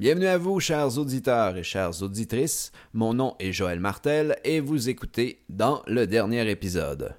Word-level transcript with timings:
Bienvenue 0.00 0.28
à 0.28 0.38
vous, 0.38 0.60
chers 0.60 0.96
auditeurs 0.96 1.58
et 1.58 1.62
chères 1.62 2.02
auditrices. 2.02 2.72
Mon 2.94 3.12
nom 3.12 3.34
est 3.38 3.52
Joël 3.52 3.80
Martel 3.80 4.38
et 4.44 4.58
vous 4.58 4.88
écoutez 4.88 5.42
dans 5.50 5.82
le 5.86 6.06
dernier 6.06 6.50
épisode. 6.50 7.16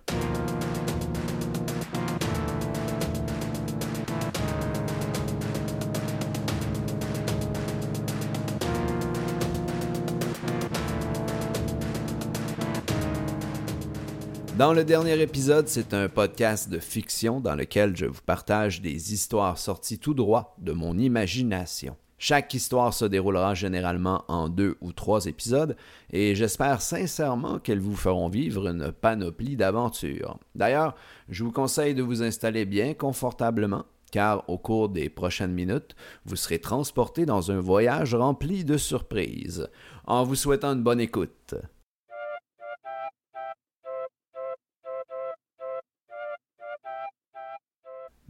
Dans 14.57 14.73
le 14.73 14.83
dernier 14.83 15.21
épisode, 15.21 15.67
c'est 15.67 15.93
un 15.93 16.09
podcast 16.09 16.67
de 16.67 16.79
fiction 16.79 17.41
dans 17.41 17.53
lequel 17.53 17.95
je 17.95 18.07
vous 18.07 18.21
partage 18.25 18.81
des 18.81 19.13
histoires 19.13 19.59
sorties 19.59 19.99
tout 19.99 20.15
droit 20.15 20.55
de 20.57 20.71
mon 20.71 20.97
imagination. 20.97 21.95
Chaque 22.23 22.53
histoire 22.53 22.93
se 22.93 23.03
déroulera 23.03 23.55
généralement 23.55 24.25
en 24.27 24.47
deux 24.47 24.77
ou 24.79 24.93
trois 24.93 25.25
épisodes 25.25 25.75
et 26.13 26.35
j'espère 26.35 26.79
sincèrement 26.79 27.57
qu'elles 27.57 27.79
vous 27.79 27.95
feront 27.95 28.29
vivre 28.29 28.67
une 28.67 28.91
panoplie 28.91 29.55
d'aventures. 29.55 30.37
D'ailleurs, 30.53 30.93
je 31.29 31.43
vous 31.43 31.51
conseille 31.51 31.95
de 31.95 32.03
vous 32.03 32.21
installer 32.21 32.65
bien 32.65 32.93
confortablement 32.93 33.85
car 34.11 34.47
au 34.47 34.59
cours 34.59 34.89
des 34.89 35.09
prochaines 35.09 35.53
minutes, 35.53 35.95
vous 36.25 36.35
serez 36.35 36.59
transporté 36.59 37.25
dans 37.25 37.49
un 37.49 37.59
voyage 37.59 38.13
rempli 38.13 38.63
de 38.65 38.77
surprises. 38.77 39.67
En 40.05 40.23
vous 40.23 40.35
souhaitant 40.35 40.73
une 40.73 40.83
bonne 40.83 40.99
écoute. 40.99 41.55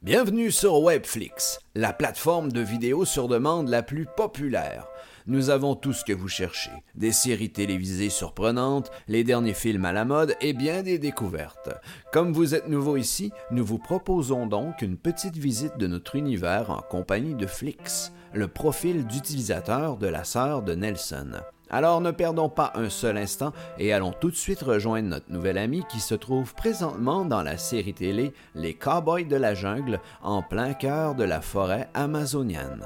Bienvenue 0.03 0.49
sur 0.49 0.81
Webflix, 0.81 1.59
la 1.75 1.93
plateforme 1.93 2.51
de 2.51 2.61
vidéos 2.61 3.05
sur 3.05 3.27
demande 3.27 3.69
la 3.69 3.83
plus 3.83 4.07
populaire. 4.17 4.87
Nous 5.27 5.51
avons 5.51 5.75
tout 5.75 5.93
ce 5.93 6.03
que 6.03 6.11
vous 6.11 6.27
cherchez, 6.27 6.71
des 6.95 7.11
séries 7.11 7.51
télévisées 7.51 8.09
surprenantes, 8.09 8.89
les 9.07 9.23
derniers 9.23 9.53
films 9.53 9.85
à 9.85 9.91
la 9.91 10.03
mode 10.03 10.35
et 10.41 10.53
bien 10.53 10.81
des 10.81 10.97
découvertes. 10.97 11.69
Comme 12.11 12.33
vous 12.33 12.55
êtes 12.55 12.67
nouveau 12.67 12.97
ici, 12.97 13.31
nous 13.51 13.63
vous 13.63 13.77
proposons 13.77 14.47
donc 14.47 14.81
une 14.81 14.97
petite 14.97 15.37
visite 15.37 15.77
de 15.77 15.85
notre 15.85 16.15
univers 16.15 16.71
en 16.71 16.81
compagnie 16.81 17.35
de 17.35 17.45
Flix, 17.45 18.11
le 18.33 18.47
profil 18.47 19.05
d'utilisateur 19.05 19.97
de 19.97 20.07
la 20.07 20.23
sœur 20.23 20.63
de 20.63 20.73
Nelson. 20.73 21.33
Alors 21.71 22.01
ne 22.01 22.11
perdons 22.11 22.49
pas 22.49 22.73
un 22.75 22.89
seul 22.89 23.17
instant 23.17 23.53
et 23.79 23.93
allons 23.93 24.11
tout 24.11 24.29
de 24.29 24.35
suite 24.35 24.61
rejoindre 24.61 25.07
notre 25.07 25.31
nouvel 25.31 25.57
ami 25.57 25.83
qui 25.89 26.01
se 26.01 26.13
trouve 26.13 26.53
présentement 26.53 27.23
dans 27.23 27.41
la 27.41 27.57
série 27.57 27.93
télé 27.93 28.33
Les 28.55 28.73
Cowboys 28.73 29.25
de 29.25 29.37
la 29.37 29.53
jungle 29.53 30.01
en 30.21 30.43
plein 30.43 30.73
cœur 30.73 31.15
de 31.15 31.23
la 31.23 31.39
forêt 31.39 31.89
amazonienne. 31.93 32.85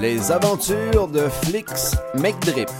Les 0.00 0.30
aventures 0.30 1.08
de 1.08 1.28
Flix 1.28 1.96
McDrip. 2.14 2.70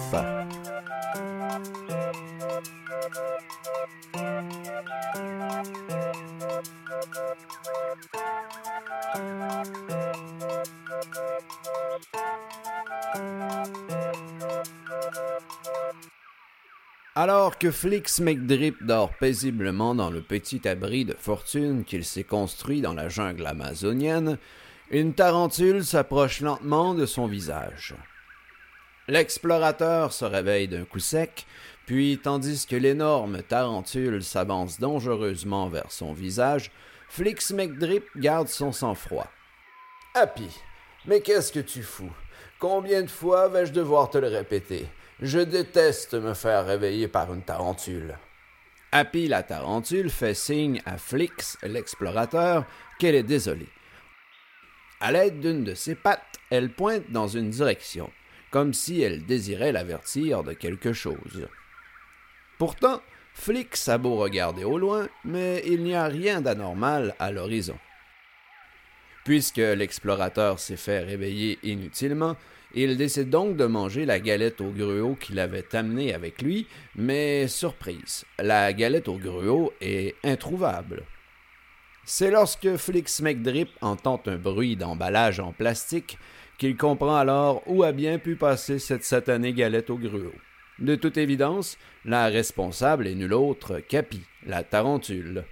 Que 17.59 17.71
Flix 17.71 18.21
McDrip 18.21 18.83
dort 18.83 19.15
paisiblement 19.15 19.95
dans 19.95 20.11
le 20.11 20.21
petit 20.21 20.69
abri 20.69 21.07
de 21.07 21.15
fortune 21.15 21.85
qu'il 21.85 22.05
s'est 22.05 22.23
construit 22.23 22.83
dans 22.83 22.93
la 22.93 23.09
jungle 23.09 23.47
amazonienne, 23.47 24.37
une 24.91 25.15
tarentule 25.15 25.83
s'approche 25.83 26.43
lentement 26.43 26.93
de 26.93 27.07
son 27.07 27.27
visage. 27.27 27.95
L'explorateur 29.09 30.13
se 30.13 30.27
réveille 30.27 30.69
d'un 30.69 30.85
coup 30.85 30.99
sec, 30.99 31.47
puis 31.87 32.21
tandis 32.23 32.67
que 32.67 32.77
l'énorme 32.77 33.41
tarentule 33.41 34.23
s'avance 34.23 34.79
dangereusement 34.79 35.69
vers 35.69 35.91
son 35.91 36.13
visage, 36.13 36.71
Flix 37.09 37.53
McDrip 37.53 38.05
garde 38.17 38.49
son 38.49 38.71
sang-froid. 38.71 39.31
Happy, 40.15 40.51
mais 41.07 41.23
qu'est-ce 41.23 41.53
que 41.53 41.61
tu 41.61 41.83
fous? 41.83 42.13
Combien 42.59 43.01
de 43.01 43.11
fois 43.11 43.49
vais-je 43.49 43.73
devoir 43.73 44.11
te 44.11 44.19
le 44.19 44.29
répéter? 44.29 44.87
Je 45.21 45.39
déteste 45.39 46.13
me 46.13 46.35
faire 46.35 46.67
réveiller 46.67 47.09
par 47.09 47.33
une 47.33 47.43
tarentule. 47.43 48.19
Happy 48.93 49.29
la 49.29 49.43
tarentule 49.43 50.11
fait 50.11 50.35
signe 50.35 50.83
à 50.85 50.99
Flix, 50.99 51.57
l'explorateur, 51.63 52.67
qu'elle 52.99 53.15
est 53.15 53.23
désolée. 53.23 53.69
À 55.01 55.13
l'aide 55.13 55.41
d'une 55.41 55.65
de 55.65 55.75
ses 55.75 55.95
pattes, 55.95 56.39
elle 56.51 56.71
pointe 56.71 57.11
dans 57.11 57.29
une 57.29 57.49
direction, 57.49 58.11
comme 58.51 58.75
si 58.75 59.01
elle 59.01 59.25
désirait 59.25 59.73
l'avertir 59.73 60.45
de 60.45 60.53
quelque 60.53 60.93
chose. 60.93 61.49
Pourtant, 62.59 63.01
Flix 63.33 63.89
a 63.89 63.97
beau 63.97 64.17
regarder 64.17 64.65
au 64.65 64.79
loin, 64.79 65.09
mais 65.25 65.63
il 65.67 65.83
n'y 65.83 65.95
a 65.95 66.07
rien 66.07 66.43
d'anormal 66.43 67.15
à 67.19 67.31
l'horizon. 67.31 67.79
Puisque 69.25 69.57
l'explorateur 69.57 70.59
s'est 70.59 70.77
fait 70.77 71.01
réveiller 71.01 71.59
inutilement, 71.63 72.37
il 72.83 72.97
décide 72.97 73.31
donc 73.31 73.57
de 73.57 73.65
manger 73.65 74.05
la 74.05 74.21
galette 74.21 74.61
au 74.61 74.71
gruau 74.71 75.15
qu'il 75.15 75.39
avait 75.39 75.75
amenée 75.75 76.13
avec 76.13 76.43
lui, 76.43 76.67
mais 76.95 77.49
surprise, 77.49 78.25
la 78.39 78.73
galette 78.75 79.09
au 79.09 79.17
gruau 79.17 79.73
est 79.81 80.15
introuvable. 80.23 81.05
C'est 82.05 82.31
lorsque 82.31 82.77
Flix 82.77 83.21
McDrip 83.23 83.71
entend 83.81 84.23
un 84.27 84.37
bruit 84.37 84.77
d'emballage 84.77 85.41
en 85.41 85.53
plastique 85.53 86.19
qu'il 86.59 86.77
comprend 86.77 87.17
alors 87.17 87.63
où 87.67 87.83
a 87.83 87.93
bien 87.93 88.19
pu 88.19 88.37
passer 88.37 88.79
cette 88.79 89.05
satanée 89.05 89.53
galette 89.53 89.91
au 89.91 89.97
gruau. 89.97 90.33
De 90.79 90.95
toute 90.95 91.17
évidence, 91.17 91.79
la 92.05 92.27
responsable 92.27 93.07
est 93.07 93.15
nulle 93.15 93.33
autre 93.33 93.81
qu'Api, 93.81 94.21
la 94.45 94.63
tarentule. 94.63 95.45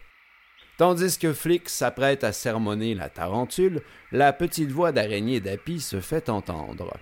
Tandis 0.76 1.18
que 1.18 1.32
Flix 1.32 1.72
s'apprête 1.72 2.24
à 2.24 2.32
sermonner 2.32 2.94
la 2.94 3.08
tarentule, 3.08 3.80
la 4.12 4.32
petite 4.32 4.70
voix 4.70 4.92
d'araignée 4.92 5.40
d'Api 5.40 5.80
se 5.80 6.00
fait 6.00 6.28
entendre. 6.28 6.92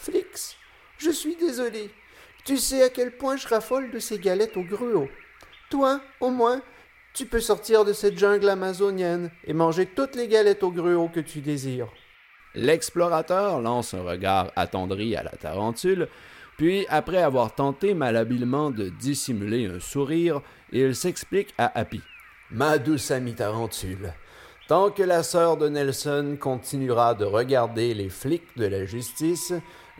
Flix, 0.00 0.56
je 0.96 1.10
suis 1.10 1.36
désolé. 1.36 1.90
Tu 2.44 2.56
sais 2.56 2.82
à 2.82 2.88
quel 2.88 3.16
point 3.16 3.36
je 3.36 3.48
raffole 3.48 3.90
de 3.90 3.98
ces 3.98 4.18
galettes 4.18 4.56
au 4.56 4.62
gruau. 4.62 5.08
Toi, 5.70 6.00
au 6.20 6.30
moins, 6.30 6.62
tu 7.12 7.26
peux 7.26 7.40
sortir 7.40 7.84
de 7.84 7.92
cette 7.92 8.16
jungle 8.16 8.48
amazonienne 8.48 9.30
et 9.44 9.52
manger 9.52 9.86
toutes 9.86 10.14
les 10.14 10.28
galettes 10.28 10.62
au 10.62 10.70
gruau 10.70 11.08
que 11.08 11.20
tu 11.20 11.40
désires. 11.40 11.92
L'explorateur 12.54 13.60
lance 13.60 13.92
un 13.92 14.02
regard 14.02 14.52
attendri 14.56 15.16
à 15.16 15.24
la 15.24 15.32
tarentule, 15.32 16.08
puis, 16.56 16.86
après 16.88 17.22
avoir 17.22 17.54
tenté 17.54 17.94
malhabilement 17.94 18.70
de 18.70 18.88
dissimuler 18.88 19.66
un 19.66 19.78
sourire, 19.78 20.42
il 20.72 20.94
s'explique 20.94 21.54
à 21.58 21.78
Happy. 21.78 22.00
Ma 22.50 22.78
douce 22.78 23.10
amie 23.10 23.34
tarentule, 23.34 24.12
tant 24.68 24.90
que 24.90 25.02
la 25.02 25.22
sœur 25.22 25.56
de 25.56 25.68
Nelson 25.68 26.36
continuera 26.40 27.14
de 27.14 27.24
regarder 27.24 27.94
les 27.94 28.08
flics 28.08 28.56
de 28.56 28.66
la 28.66 28.86
justice, 28.86 29.52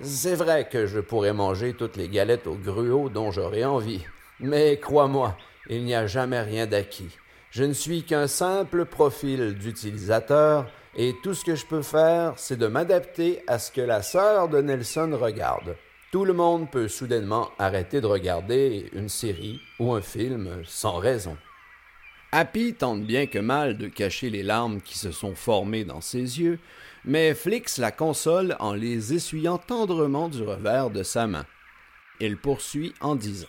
c'est 0.03 0.35
vrai 0.35 0.69
que 0.69 0.87
je 0.87 1.01
pourrais 1.01 1.33
manger 1.33 1.75
toutes 1.75 1.97
les 1.97 2.09
galettes 2.09 2.47
au 2.47 2.55
gruau 2.55 3.09
dont 3.09 3.31
j'aurais 3.31 3.65
envie. 3.65 4.05
Mais 4.41 4.79
crois-moi, 4.79 5.37
il 5.69 5.85
n'y 5.85 5.95
a 5.95 6.07
jamais 6.07 6.41
rien 6.41 6.67
d'acquis. 6.67 7.11
Je 7.51 7.65
ne 7.65 7.73
suis 7.73 8.05
qu'un 8.05 8.27
simple 8.27 8.85
profil 8.85 9.55
d'utilisateur 9.55 10.71
et 10.97 11.15
tout 11.23 11.35
ce 11.35 11.45
que 11.45 11.55
je 11.55 11.67
peux 11.67 11.83
faire, 11.83 12.35
c'est 12.37 12.59
de 12.59 12.67
m'adapter 12.67 13.43
à 13.47 13.59
ce 13.59 13.73
que 13.73 13.81
la 13.81 14.03
sœur 14.03 14.49
de 14.49 14.61
Nelson 14.61 15.17
regarde. 15.21 15.77
Tout 16.13 16.25
le 16.25 16.33
monde 16.33 16.71
peut 16.71 16.89
soudainement 16.89 17.51
arrêter 17.59 18.01
de 18.01 18.07
regarder 18.07 18.89
une 18.93 19.09
série 19.09 19.61
ou 19.79 19.93
un 19.93 20.01
film 20.01 20.63
sans 20.65 20.97
raison. 20.97 21.37
Happy 22.31 22.75
tente 22.75 23.05
bien 23.05 23.27
que 23.27 23.39
mal 23.39 23.79
de 23.79 23.89
cacher 23.89 24.29
les 24.29 24.43
larmes 24.43 24.81
qui 24.83 24.99
se 24.99 25.13
sont 25.13 25.35
formées 25.35 25.85
dans 25.85 26.03
ses 26.03 26.41
yeux, 26.41 26.59
mais 27.09 27.35
Flix 27.35 27.79
la 27.79 27.91
console 27.91 28.55
en 28.61 28.75
les 28.75 29.15
essuyant 29.15 29.57
tendrement 29.57 30.29
du 30.29 30.43
revers 30.43 30.91
de 30.91 31.03
sa 31.03 31.27
main. 31.27 31.47
Il 32.21 32.37
poursuit 32.37 32.93
en 33.01 33.17
disant 33.17 33.49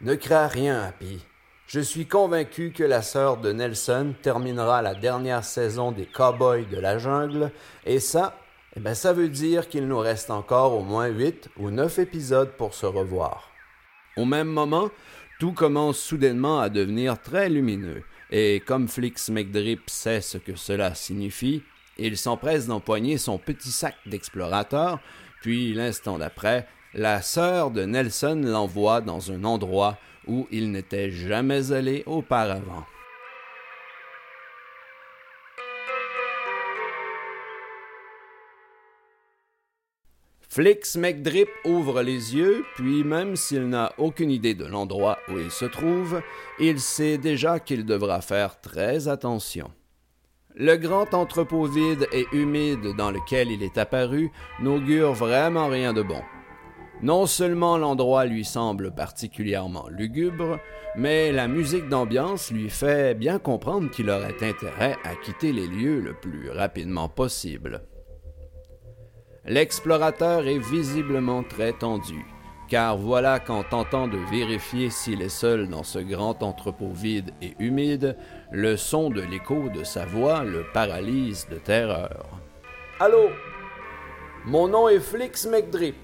Ne 0.00 0.16
crains 0.16 0.48
rien, 0.48 0.82
Happy. 0.82 1.24
Je 1.68 1.78
suis 1.78 2.06
convaincu 2.06 2.72
que 2.72 2.82
la 2.82 3.02
sœur 3.02 3.36
de 3.36 3.52
Nelson 3.52 4.14
terminera 4.20 4.82
la 4.82 4.96
dernière 4.96 5.44
saison 5.44 5.92
des 5.92 6.06
Cowboys 6.06 6.66
de 6.68 6.80
la 6.80 6.98
jungle, 6.98 7.52
et 7.86 8.00
ça, 8.00 8.36
eh 8.74 8.80
ben 8.80 8.94
ça 8.94 9.12
veut 9.12 9.28
dire 9.28 9.68
qu'il 9.68 9.86
nous 9.86 9.98
reste 9.98 10.30
encore 10.30 10.74
au 10.74 10.82
moins 10.82 11.06
huit 11.06 11.50
ou 11.56 11.70
neuf 11.70 12.00
épisodes 12.00 12.50
pour 12.58 12.74
se 12.74 12.86
revoir. 12.86 13.52
Au 14.16 14.24
même 14.24 14.48
moment, 14.48 14.90
tout 15.38 15.52
commence 15.52 16.00
soudainement 16.00 16.58
à 16.58 16.68
devenir 16.68 17.22
très 17.22 17.48
lumineux, 17.48 18.02
et 18.32 18.60
comme 18.66 18.88
Flix 18.88 19.28
McDrip 19.28 19.88
sait 19.88 20.20
ce 20.20 20.38
que 20.38 20.56
cela 20.56 20.96
signifie, 20.96 21.62
il 21.98 22.16
s'empresse 22.16 22.66
d'empoigner 22.66 23.18
son 23.18 23.38
petit 23.38 23.70
sac 23.70 23.94
d'explorateur, 24.06 25.00
puis 25.42 25.74
l'instant 25.74 26.18
d'après, 26.18 26.66
la 26.94 27.22
sœur 27.22 27.70
de 27.70 27.84
Nelson 27.84 28.40
l'envoie 28.44 29.00
dans 29.00 29.30
un 29.30 29.44
endroit 29.44 29.98
où 30.26 30.46
il 30.50 30.70
n'était 30.70 31.10
jamais 31.10 31.72
allé 31.72 32.02
auparavant. 32.06 32.84
Flix 40.50 40.96
McDrip 40.96 41.48
ouvre 41.64 42.02
les 42.02 42.34
yeux, 42.34 42.64
puis 42.74 43.04
même 43.04 43.36
s'il 43.36 43.68
n'a 43.68 43.92
aucune 43.98 44.30
idée 44.30 44.54
de 44.54 44.64
l'endroit 44.64 45.18
où 45.28 45.38
il 45.38 45.50
se 45.50 45.66
trouve, 45.66 46.20
il 46.58 46.80
sait 46.80 47.18
déjà 47.18 47.60
qu'il 47.60 47.84
devra 47.84 48.22
faire 48.22 48.60
très 48.60 49.08
attention. 49.08 49.70
Le 50.60 50.74
grand 50.74 51.14
entrepôt 51.14 51.66
vide 51.66 52.08
et 52.12 52.26
humide 52.32 52.96
dans 52.96 53.12
lequel 53.12 53.52
il 53.52 53.62
est 53.62 53.78
apparu 53.78 54.32
n'augure 54.60 55.12
vraiment 55.12 55.68
rien 55.68 55.92
de 55.92 56.02
bon. 56.02 56.20
Non 57.00 57.26
seulement 57.26 57.78
l'endroit 57.78 58.24
lui 58.24 58.44
semble 58.44 58.92
particulièrement 58.92 59.86
lugubre, 59.88 60.58
mais 60.96 61.30
la 61.30 61.46
musique 61.46 61.88
d'ambiance 61.88 62.50
lui 62.50 62.70
fait 62.70 63.14
bien 63.14 63.38
comprendre 63.38 63.88
qu'il 63.88 64.10
aurait 64.10 64.34
intérêt 64.42 64.96
à 65.04 65.14
quitter 65.14 65.52
les 65.52 65.68
lieux 65.68 66.00
le 66.00 66.14
plus 66.14 66.50
rapidement 66.50 67.08
possible. 67.08 67.82
L'explorateur 69.44 70.48
est 70.48 70.58
visiblement 70.58 71.44
très 71.44 71.72
tendu, 71.72 72.26
car 72.68 72.98
voilà 72.98 73.38
qu'en 73.38 73.62
tentant 73.62 74.08
de 74.08 74.18
vérifier 74.28 74.90
s'il 74.90 75.22
est 75.22 75.28
seul 75.28 75.68
dans 75.68 75.84
ce 75.84 76.00
grand 76.00 76.42
entrepôt 76.42 76.90
vide 76.90 77.30
et 77.40 77.54
humide, 77.60 78.16
le 78.50 78.76
son 78.76 79.10
de 79.10 79.20
l'écho 79.20 79.68
de 79.68 79.84
sa 79.84 80.06
voix 80.06 80.42
le 80.42 80.64
paralyse 80.72 81.46
de 81.50 81.56
terreur. 81.56 82.26
Allô? 83.00 83.30
Mon 84.44 84.68
nom 84.68 84.88
est 84.88 85.00
Flix 85.00 85.46
McDrip. 85.46 85.96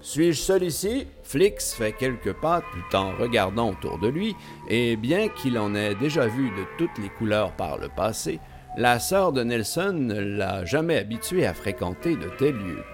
Suis-je 0.00 0.40
seul 0.40 0.62
ici? 0.62 1.08
Flix 1.22 1.74
fait 1.74 1.92
quelques 1.92 2.32
pas 2.32 2.62
tout 2.62 2.96
en 2.96 3.12
regardant 3.16 3.70
autour 3.70 3.98
de 3.98 4.08
lui, 4.08 4.34
et 4.68 4.96
bien 4.96 5.28
qu'il 5.28 5.58
en 5.58 5.74
ait 5.74 5.94
déjà 5.96 6.26
vu 6.26 6.50
de 6.50 6.64
toutes 6.78 6.96
les 6.98 7.08
couleurs 7.10 7.52
par 7.52 7.78
le 7.78 7.88
passé, 7.88 8.38
la 8.76 9.00
sœur 9.00 9.32
de 9.32 9.42
Nelson 9.42 9.92
ne 9.92 10.20
l'a 10.20 10.64
jamais 10.64 10.98
habitué 10.98 11.46
à 11.46 11.52
fréquenter 11.52 12.14
de 12.16 12.28
tels 12.38 12.56
lieux. 12.56 12.84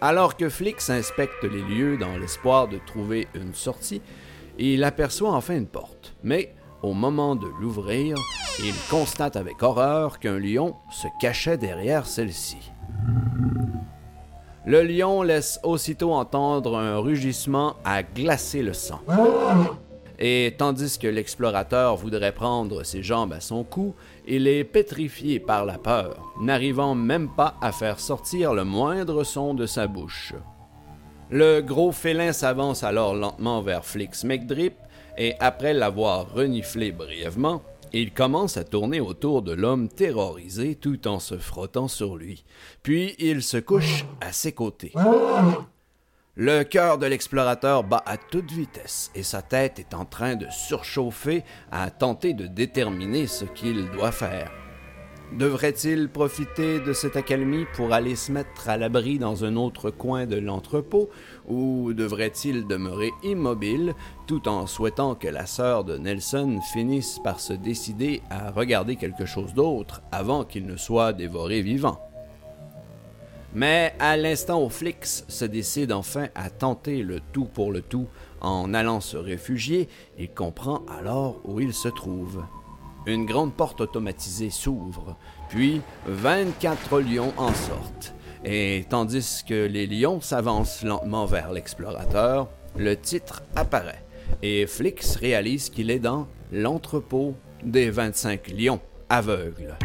Alors 0.00 0.36
que 0.36 0.50
Flix 0.50 0.90
inspecte 0.90 1.42
les 1.42 1.62
lieux 1.62 1.96
dans 1.96 2.18
l'espoir 2.18 2.68
de 2.68 2.78
trouver 2.78 3.26
une 3.34 3.54
sortie, 3.54 4.02
il 4.58 4.84
aperçoit 4.84 5.32
enfin 5.32 5.56
une 5.56 5.66
porte. 5.66 6.14
Mais 6.22 6.54
au 6.82 6.92
moment 6.92 7.36
de 7.36 7.46
l'ouvrir, 7.60 8.16
il 8.60 8.74
constate 8.90 9.36
avec 9.36 9.62
horreur 9.62 10.18
qu'un 10.18 10.38
lion 10.38 10.76
se 10.90 11.06
cachait 11.20 11.58
derrière 11.58 12.06
celle-ci. 12.06 12.72
Le 14.66 14.82
lion 14.82 15.22
laisse 15.22 15.60
aussitôt 15.62 16.12
entendre 16.12 16.78
un 16.78 16.98
rugissement 16.98 17.76
à 17.84 18.02
glacer 18.02 18.62
le 18.62 18.72
sang. 18.72 19.00
Et 20.18 20.54
tandis 20.56 20.98
que 20.98 21.08
l'explorateur 21.08 21.96
voudrait 21.96 22.32
prendre 22.32 22.82
ses 22.84 23.02
jambes 23.02 23.32
à 23.32 23.40
son 23.40 23.64
cou, 23.64 23.94
il 24.26 24.46
est 24.46 24.64
pétrifié 24.64 25.40
par 25.40 25.64
la 25.64 25.76
peur, 25.76 26.32
n'arrivant 26.40 26.94
même 26.94 27.28
pas 27.28 27.56
à 27.60 27.72
faire 27.72 27.98
sortir 27.98 28.54
le 28.54 28.64
moindre 28.64 29.24
son 29.24 29.54
de 29.54 29.66
sa 29.66 29.86
bouche. 29.86 30.34
Le 31.30 31.60
gros 31.60 31.90
félin 31.90 32.32
s'avance 32.32 32.84
alors 32.84 33.14
lentement 33.14 33.60
vers 33.60 33.84
Flix 33.84 34.24
McDrip, 34.24 34.74
et 35.16 35.34
après 35.40 35.74
l'avoir 35.74 36.32
reniflé 36.32 36.92
brièvement, 36.92 37.62
il 37.92 38.12
commence 38.12 38.56
à 38.56 38.64
tourner 38.64 39.00
autour 39.00 39.42
de 39.42 39.52
l'homme 39.52 39.88
terrorisé 39.88 40.74
tout 40.74 41.06
en 41.06 41.20
se 41.20 41.38
frottant 41.38 41.86
sur 41.86 42.16
lui. 42.16 42.44
Puis 42.82 43.14
il 43.18 43.42
se 43.42 43.56
couche 43.56 44.04
à 44.20 44.32
ses 44.32 44.52
côtés. 44.52 44.92
Le 46.36 46.64
cœur 46.64 46.98
de 46.98 47.06
l'explorateur 47.06 47.84
bat 47.84 48.02
à 48.04 48.16
toute 48.16 48.50
vitesse 48.50 49.12
et 49.14 49.22
sa 49.22 49.40
tête 49.40 49.78
est 49.78 49.94
en 49.94 50.04
train 50.04 50.34
de 50.34 50.46
surchauffer 50.50 51.44
à 51.70 51.88
tenter 51.90 52.34
de 52.34 52.48
déterminer 52.48 53.28
ce 53.28 53.44
qu'il 53.44 53.88
doit 53.90 54.10
faire. 54.10 54.50
Devrait-il 55.38 56.08
profiter 56.10 56.78
de 56.78 56.92
cette 56.92 57.16
accalmie 57.16 57.64
pour 57.74 57.92
aller 57.92 58.14
se 58.14 58.30
mettre 58.30 58.68
à 58.68 58.76
l'abri 58.76 59.18
dans 59.18 59.44
un 59.44 59.56
autre 59.56 59.90
coin 59.90 60.26
de 60.26 60.36
l'entrepôt 60.36 61.10
ou 61.48 61.92
devrait-il 61.92 62.68
demeurer 62.68 63.10
immobile 63.24 63.94
tout 64.28 64.46
en 64.46 64.68
souhaitant 64.68 65.16
que 65.16 65.26
la 65.26 65.46
sœur 65.46 65.82
de 65.82 65.98
Nelson 65.98 66.60
finisse 66.72 67.18
par 67.24 67.40
se 67.40 67.52
décider 67.52 68.22
à 68.30 68.52
regarder 68.52 68.94
quelque 68.94 69.26
chose 69.26 69.54
d'autre 69.54 70.02
avant 70.12 70.44
qu'il 70.44 70.66
ne 70.66 70.76
soit 70.76 71.12
dévoré 71.12 71.62
vivant? 71.62 71.98
Mais 73.54 73.92
à 73.98 74.16
l'instant 74.16 74.64
où 74.64 74.68
Flix 74.68 75.24
se 75.26 75.44
décide 75.44 75.90
enfin 75.90 76.28
à 76.36 76.48
tenter 76.48 77.02
le 77.02 77.18
tout 77.32 77.46
pour 77.46 77.72
le 77.72 77.82
tout 77.82 78.06
en 78.40 78.72
allant 78.72 79.00
se 79.00 79.16
réfugier, 79.16 79.88
il 80.16 80.30
comprend 80.30 80.82
alors 80.86 81.40
où 81.44 81.58
il 81.58 81.74
se 81.74 81.88
trouve. 81.88 82.44
Une 83.06 83.26
grande 83.26 83.52
porte 83.52 83.80
automatisée 83.80 84.50
s'ouvre, 84.50 85.16
puis 85.48 85.82
24 86.06 87.00
lions 87.00 87.32
en 87.36 87.52
sortent. 87.52 88.14
Et 88.44 88.84
tandis 88.88 89.42
que 89.46 89.66
les 89.66 89.86
lions 89.86 90.20
s'avancent 90.20 90.82
lentement 90.82 91.26
vers 91.26 91.52
l'explorateur, 91.52 92.48
le 92.76 92.96
titre 92.96 93.42
apparaît 93.56 94.04
et 94.42 94.66
Flix 94.66 95.16
réalise 95.16 95.70
qu'il 95.70 95.90
est 95.90 95.98
dans 95.98 96.26
l'entrepôt 96.52 97.34
des 97.62 97.90
25 97.90 98.48
lions 98.48 98.80
aveugles. 99.08 99.76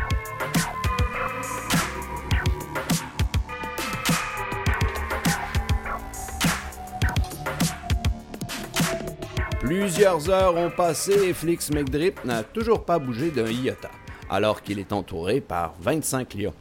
Plusieurs 9.69 10.31
heures 10.31 10.55
ont 10.57 10.71
passé 10.71 11.11
et 11.11 11.31
Flix 11.31 11.69
McDrip 11.69 12.25
n'a 12.25 12.41
toujours 12.41 12.83
pas 12.85 12.97
bougé 12.97 13.29
d'un 13.29 13.45
iota, 13.45 13.91
alors 14.27 14.63
qu'il 14.63 14.79
est 14.79 14.91
entouré 14.91 15.41
par 15.41 15.75
25 15.79 16.33
lions. 16.33 16.55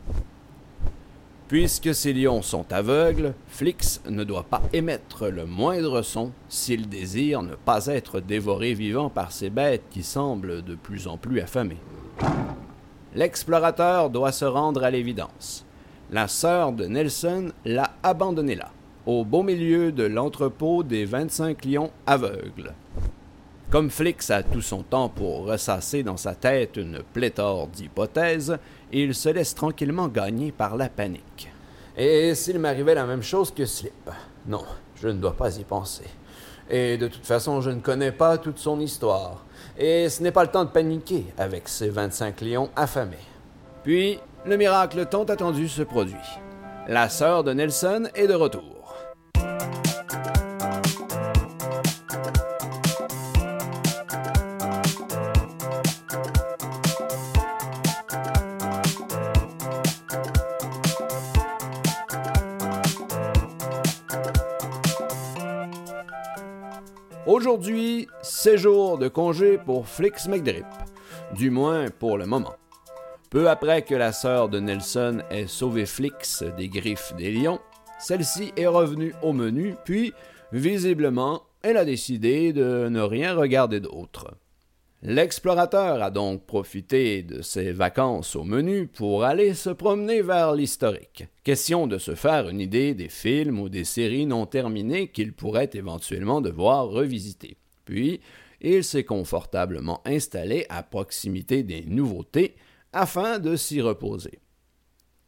Puisque 1.49 1.95
ces 1.95 2.13
lions 2.13 2.43
sont 2.43 2.71
aveugles, 2.71 3.33
Flix 3.49 4.03
ne 4.11 4.25
doit 4.25 4.43
pas 4.43 4.61
émettre 4.75 5.27
le 5.29 5.47
moindre 5.47 6.03
son 6.03 6.33
s'il 6.51 6.87
désire 6.87 7.41
ne 7.41 7.55
pas 7.55 7.87
être 7.87 8.21
dévoré 8.21 8.75
vivant 8.75 9.09
par 9.09 9.33
ces 9.33 9.49
bêtes 9.49 9.85
qui 9.91 10.03
semblent 10.03 10.61
de 10.61 10.75
plus 10.75 11.09
en 11.09 11.17
plus 11.17 11.41
affamées. 11.41 11.81
L'explorateur 13.15 14.11
doit 14.11 14.33
se 14.33 14.45
rendre 14.45 14.85
à 14.85 14.91
l'évidence. 14.91 15.65
La 16.11 16.29
sœur 16.29 16.73
de 16.73 16.85
Nelson 16.85 17.53
l'a 17.65 17.91
abandonné 18.03 18.55
là, 18.55 18.69
au 19.09 19.25
beau 19.25 19.43
milieu 19.43 19.91
de 19.91 20.05
l'entrepôt 20.05 20.83
des 20.83 21.07
25 21.07 21.65
lions 21.65 21.91
aveugles. 22.07 22.75
Comme 23.71 23.89
Flix 23.89 24.29
a 24.29 24.43
tout 24.43 24.61
son 24.61 24.83
temps 24.83 25.09
pour 25.09 25.47
ressasser 25.47 26.03
dans 26.03 26.19
sa 26.19 26.35
tête 26.35 26.77
une 26.77 27.01
pléthore 27.15 27.69
d'hypothèses, 27.69 28.59
il 28.93 29.15
se 29.15 29.31
laisse 29.31 29.55
tranquillement 29.55 30.09
gagner 30.09 30.53
par 30.53 30.77
la 30.77 30.91
panique. 30.91 31.51
Et 31.97 32.35
s'il 32.35 32.59
m'arrivait 32.59 32.95
la 32.95 33.07
même 33.07 33.23
chose 33.23 33.51
que 33.51 33.65
Slip? 33.65 34.11
Non, 34.47 34.65
je 34.97 35.09
ne 35.09 35.19
dois 35.19 35.35
pas 35.35 35.57
y 35.57 35.65
penser. 35.65 36.05
Et 36.69 36.99
de 36.99 37.09
toute 37.09 37.25
façon, 37.25 37.63
je 37.63 37.71
ne 37.71 37.81
connais 37.81 38.13
pas 38.13 38.37
toute 38.37 38.59
son 38.59 38.79
histoire. 38.79 39.47
Et 39.79 40.11
ce 40.11 40.23
n'est 40.23 40.33
pas 40.33 40.45
le 40.45 40.51
temps 40.51 40.67
de 40.67 40.71
paniquer 40.71 41.25
avec 41.39 41.67
ces 41.69 41.89
25 41.89 42.43
lions 42.43 42.69
affamés. 42.77 43.17
Puis, 43.85 44.19
le 44.45 44.59
miracle 44.59 45.07
tant 45.07 45.25
attendu 45.25 45.67
se 45.67 45.81
produit. 45.81 46.15
La 46.89 47.09
sœur 47.09 47.43
de 47.43 47.55
Nelson 47.55 48.11
est 48.15 48.27
de 48.27 48.35
retour. 48.35 48.78
Aujourd'hui, 67.39 68.09
c'est 68.21 68.59
jour 68.59 68.99
de 68.99 69.07
congé 69.07 69.59
pour 69.59 69.87
Flix 69.87 70.27
McDrip, 70.27 70.67
du 71.37 71.51
moins 71.51 71.89
pour 71.89 72.19
le 72.19 72.27
moment. 72.27 72.57
Peu 73.31 73.49
après 73.49 73.83
que 73.83 73.95
la 73.95 74.11
sœur 74.11 74.49
de 74.49 74.59
Nelson 74.59 75.23
ait 75.31 75.47
sauvé 75.47 75.87
Flix 75.87 76.43
des 76.57 76.69
griffes 76.69 77.15
des 77.17 77.31
lions, 77.31 77.61
celle-ci 78.01 78.53
est 78.57 78.67
revenue 78.67 79.15
au 79.23 79.33
menu, 79.33 79.77
puis, 79.85 80.13
visiblement, 80.51 81.45
elle 81.63 81.77
a 81.77 81.85
décidé 81.85 82.53
de 82.53 82.89
ne 82.89 83.03
rien 83.03 83.37
regarder 83.37 83.79
d'autre. 83.79 84.35
L'explorateur 85.03 86.03
a 86.03 86.11
donc 86.11 86.45
profité 86.45 87.23
de 87.23 87.41
ses 87.41 87.71
vacances 87.71 88.35
au 88.35 88.43
menu 88.43 88.89
pour 88.89 89.23
aller 89.23 89.55
se 89.55 89.71
promener 89.71 90.23
vers 90.23 90.55
l'historique. 90.55 91.25
Question 91.45 91.87
de 91.87 91.99
se 91.99 92.17
faire 92.17 92.49
une 92.49 92.61
idée 92.61 92.95
des 92.95 93.09
films 93.09 93.61
ou 93.61 93.69
des 93.69 93.85
séries 93.85 94.27
non 94.27 94.47
terminées 94.47 95.07
qu'il 95.07 95.35
pourrait 95.35 95.71
éventuellement 95.75 96.41
devoir 96.41 96.89
revisiter. 96.89 97.57
Puis, 97.85 98.21
il 98.61 98.83
s'est 98.83 99.05
confortablement 99.05 100.03
installé 100.05 100.67
à 100.69 100.83
proximité 100.83 101.63
des 101.63 101.85
nouveautés 101.85 102.57
afin 102.93 103.39
de 103.39 103.55
s'y 103.55 103.81
reposer. 103.81 104.41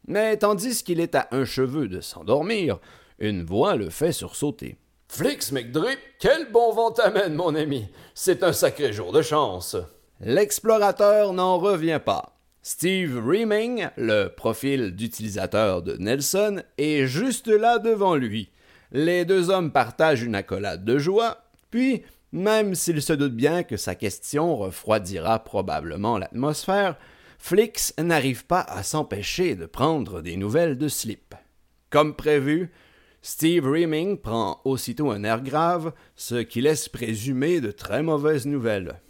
Mais 0.08 0.36
tandis 0.36 0.82
qu'il 0.82 0.98
est 0.98 1.14
à 1.14 1.28
un 1.30 1.44
cheveu 1.44 1.86
de 1.86 2.00
s'endormir, 2.00 2.80
Une 3.20 3.44
voix 3.44 3.76
le 3.76 3.90
fait 3.90 4.12
sursauter. 4.12 4.78
Flix 5.12 5.50
McDrip, 5.50 5.98
quel 6.20 6.52
bon 6.52 6.72
vent 6.72 6.92
t'amène, 6.92 7.34
mon 7.34 7.56
ami. 7.56 7.88
C'est 8.14 8.44
un 8.44 8.52
sacré 8.52 8.92
jour 8.92 9.10
de 9.10 9.22
chance. 9.22 9.76
L'explorateur 10.20 11.32
n'en 11.32 11.58
revient 11.58 12.00
pas. 12.02 12.38
Steve 12.62 13.20
Reaming, 13.26 13.88
le 13.96 14.28
profil 14.28 14.94
d'utilisateur 14.94 15.82
de 15.82 15.96
Nelson, 15.96 16.62
est 16.78 17.06
juste 17.08 17.48
là 17.48 17.80
devant 17.80 18.14
lui. 18.14 18.50
Les 18.92 19.24
deux 19.24 19.50
hommes 19.50 19.72
partagent 19.72 20.22
une 20.22 20.36
accolade 20.36 20.84
de 20.84 20.96
joie, 20.96 21.38
puis, 21.72 22.04
même 22.30 22.76
s'il 22.76 23.02
se 23.02 23.12
doute 23.12 23.34
bien 23.34 23.64
que 23.64 23.76
sa 23.76 23.96
question 23.96 24.56
refroidira 24.56 25.40
probablement 25.40 26.18
l'atmosphère, 26.18 26.96
Flix 27.36 27.92
n'arrive 27.98 28.46
pas 28.46 28.60
à 28.60 28.84
s'empêcher 28.84 29.56
de 29.56 29.66
prendre 29.66 30.22
des 30.22 30.36
nouvelles 30.36 30.78
de 30.78 30.86
Slip. 30.86 31.34
Comme 31.90 32.14
prévu, 32.14 32.70
Steve 33.22 33.66
Reaming 33.66 34.16
prend 34.16 34.60
aussitôt 34.64 35.10
un 35.10 35.24
air 35.24 35.42
grave, 35.42 35.92
ce 36.16 36.36
qui 36.36 36.62
laisse 36.62 36.88
présumer 36.88 37.60
de 37.60 37.70
très 37.70 38.02
mauvaises 38.02 38.46
nouvelles. 38.46 39.00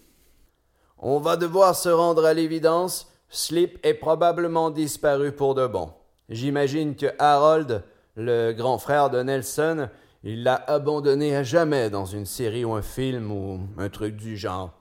On 0.98 1.20
va 1.20 1.36
devoir 1.36 1.76
se 1.76 1.88
rendre 1.88 2.24
à 2.24 2.34
l'évidence, 2.34 3.12
Slip 3.28 3.78
est 3.84 3.94
probablement 3.94 4.70
disparu 4.70 5.30
pour 5.30 5.54
de 5.54 5.66
bon. 5.68 5.92
J'imagine 6.28 6.96
que 6.96 7.06
Harold, 7.20 7.84
le 8.16 8.52
grand 8.52 8.78
frère 8.78 9.10
de 9.10 9.22
Nelson, 9.22 9.88
il 10.24 10.42
l'a 10.42 10.56
abandonné 10.66 11.36
à 11.36 11.44
jamais 11.44 11.88
dans 11.88 12.04
une 12.04 12.26
série 12.26 12.64
ou 12.64 12.72
un 12.72 12.82
film 12.82 13.30
ou 13.30 13.60
un 13.78 13.88
truc 13.88 14.16
du 14.16 14.36
genre. 14.36 14.72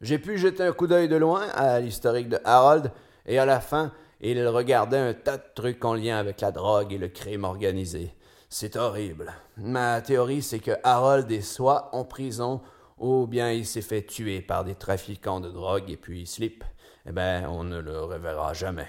J'ai 0.00 0.20
pu 0.20 0.38
jeter 0.38 0.62
un 0.62 0.72
coup 0.72 0.86
d'œil 0.86 1.08
de 1.08 1.16
loin 1.16 1.48
à 1.54 1.80
l'historique 1.80 2.28
de 2.28 2.38
Harold, 2.44 2.92
et 3.26 3.40
à 3.40 3.44
la 3.44 3.58
fin, 3.58 3.92
il 4.20 4.46
regardait 4.46 4.96
un 4.96 5.12
tas 5.12 5.38
de 5.38 5.44
trucs 5.56 5.84
en 5.84 5.94
lien 5.94 6.16
avec 6.18 6.40
la 6.40 6.52
drogue 6.52 6.92
et 6.92 6.98
le 6.98 7.08
crime 7.08 7.42
organisé. 7.42 8.14
C'est 8.48 8.76
horrible. 8.76 9.32
Ma 9.56 10.00
théorie, 10.00 10.42
c'est 10.42 10.60
que 10.60 10.72
Harold 10.84 11.30
est 11.32 11.40
soit 11.40 11.90
en 11.92 12.04
prison, 12.04 12.60
ou 12.98 13.26
bien 13.26 13.50
il 13.50 13.66
s'est 13.66 13.82
fait 13.82 14.02
tuer 14.02 14.40
par 14.40 14.64
des 14.64 14.74
trafiquants 14.74 15.40
de 15.40 15.50
drogue 15.50 15.90
et 15.90 15.96
puis 15.96 16.26
slip. 16.26 16.64
Eh 17.08 17.12
ben, 17.12 17.46
on 17.48 17.64
ne 17.64 17.78
le 17.78 18.00
reverra 18.00 18.54
jamais. 18.54 18.88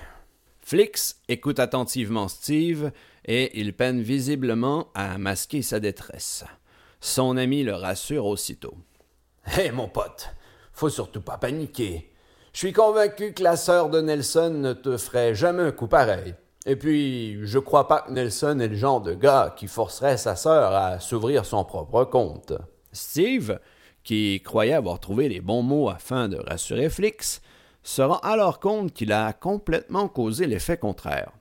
Flix 0.62 1.22
écoute 1.28 1.60
attentivement 1.60 2.28
Steve 2.28 2.92
et 3.26 3.60
il 3.60 3.74
peine 3.74 4.02
visiblement 4.02 4.90
à 4.94 5.18
masquer 5.18 5.62
sa 5.62 5.80
détresse. 5.80 6.44
Son 7.00 7.38
ami 7.38 7.64
le 7.64 7.74
rassure 7.74 8.26
aussitôt. 8.26 8.76
Hé, 9.58 9.72
mon 9.72 9.88
pote, 9.88 10.30
faut 10.74 10.90
surtout 10.90 11.22
pas 11.22 11.38
paniquer. 11.38 12.12
Je 12.54 12.60
suis 12.60 12.74
convaincu 12.74 13.34
que 13.34 13.44
la 13.44 13.56
sœur 13.56 13.90
de 13.90 14.02
Nelson 14.02 14.50
ne 14.50 14.74
te 14.74 14.98
ferait 14.98 15.36
jamais 15.36 15.64
un 15.64 15.72
coup 15.72 15.88
pareil. 15.88 16.36
Et 16.70 16.76
puis, 16.76 17.40
je 17.48 17.60
crois 17.60 17.88
pas 17.88 18.02
que 18.02 18.12
Nelson 18.12 18.60
est 18.60 18.68
le 18.68 18.76
genre 18.76 19.00
de 19.00 19.14
gars 19.14 19.56
qui 19.56 19.68
forcerait 19.68 20.18
sa 20.18 20.36
sœur 20.36 20.74
à 20.74 21.00
s'ouvrir 21.00 21.46
son 21.46 21.64
propre 21.64 22.04
compte. 22.04 22.52
Steve, 22.92 23.58
qui 24.04 24.42
croyait 24.44 24.74
avoir 24.74 25.00
trouvé 25.00 25.30
les 25.30 25.40
bons 25.40 25.64
mots 25.64 25.88
afin 25.88 26.28
de 26.28 26.36
rassurer 26.36 26.90
Flix, 26.90 27.42
se 27.84 28.02
rend 28.02 28.18
alors 28.18 28.60
compte 28.60 28.92
qu'il 28.92 29.14
a 29.14 29.32
complètement 29.32 30.10
causé 30.10 30.46
l'effet 30.46 30.76
contraire. 30.76 31.32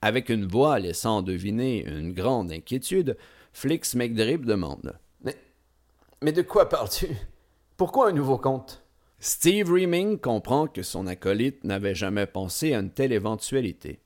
Avec 0.00 0.30
une 0.30 0.46
voix 0.46 0.78
laissant 0.78 1.20
deviner 1.20 1.84
une 1.86 2.14
grande 2.14 2.50
inquiétude, 2.50 3.18
Flix 3.52 3.94
McDrip 3.94 4.46
demande 4.46 4.98
Mais, 5.22 5.36
mais 6.22 6.32
de 6.32 6.40
quoi 6.40 6.70
parles-tu? 6.70 7.08
Pourquoi 7.76 8.08
un 8.08 8.12
nouveau 8.12 8.38
compte? 8.38 8.82
Steve 9.18 9.70
Reaming 9.70 10.18
comprend 10.18 10.66
que 10.66 10.82
son 10.82 11.06
acolyte 11.06 11.62
n'avait 11.62 11.94
jamais 11.94 12.26
pensé 12.26 12.72
à 12.72 12.78
une 12.78 12.90
telle 12.90 13.12
éventualité. 13.12 14.00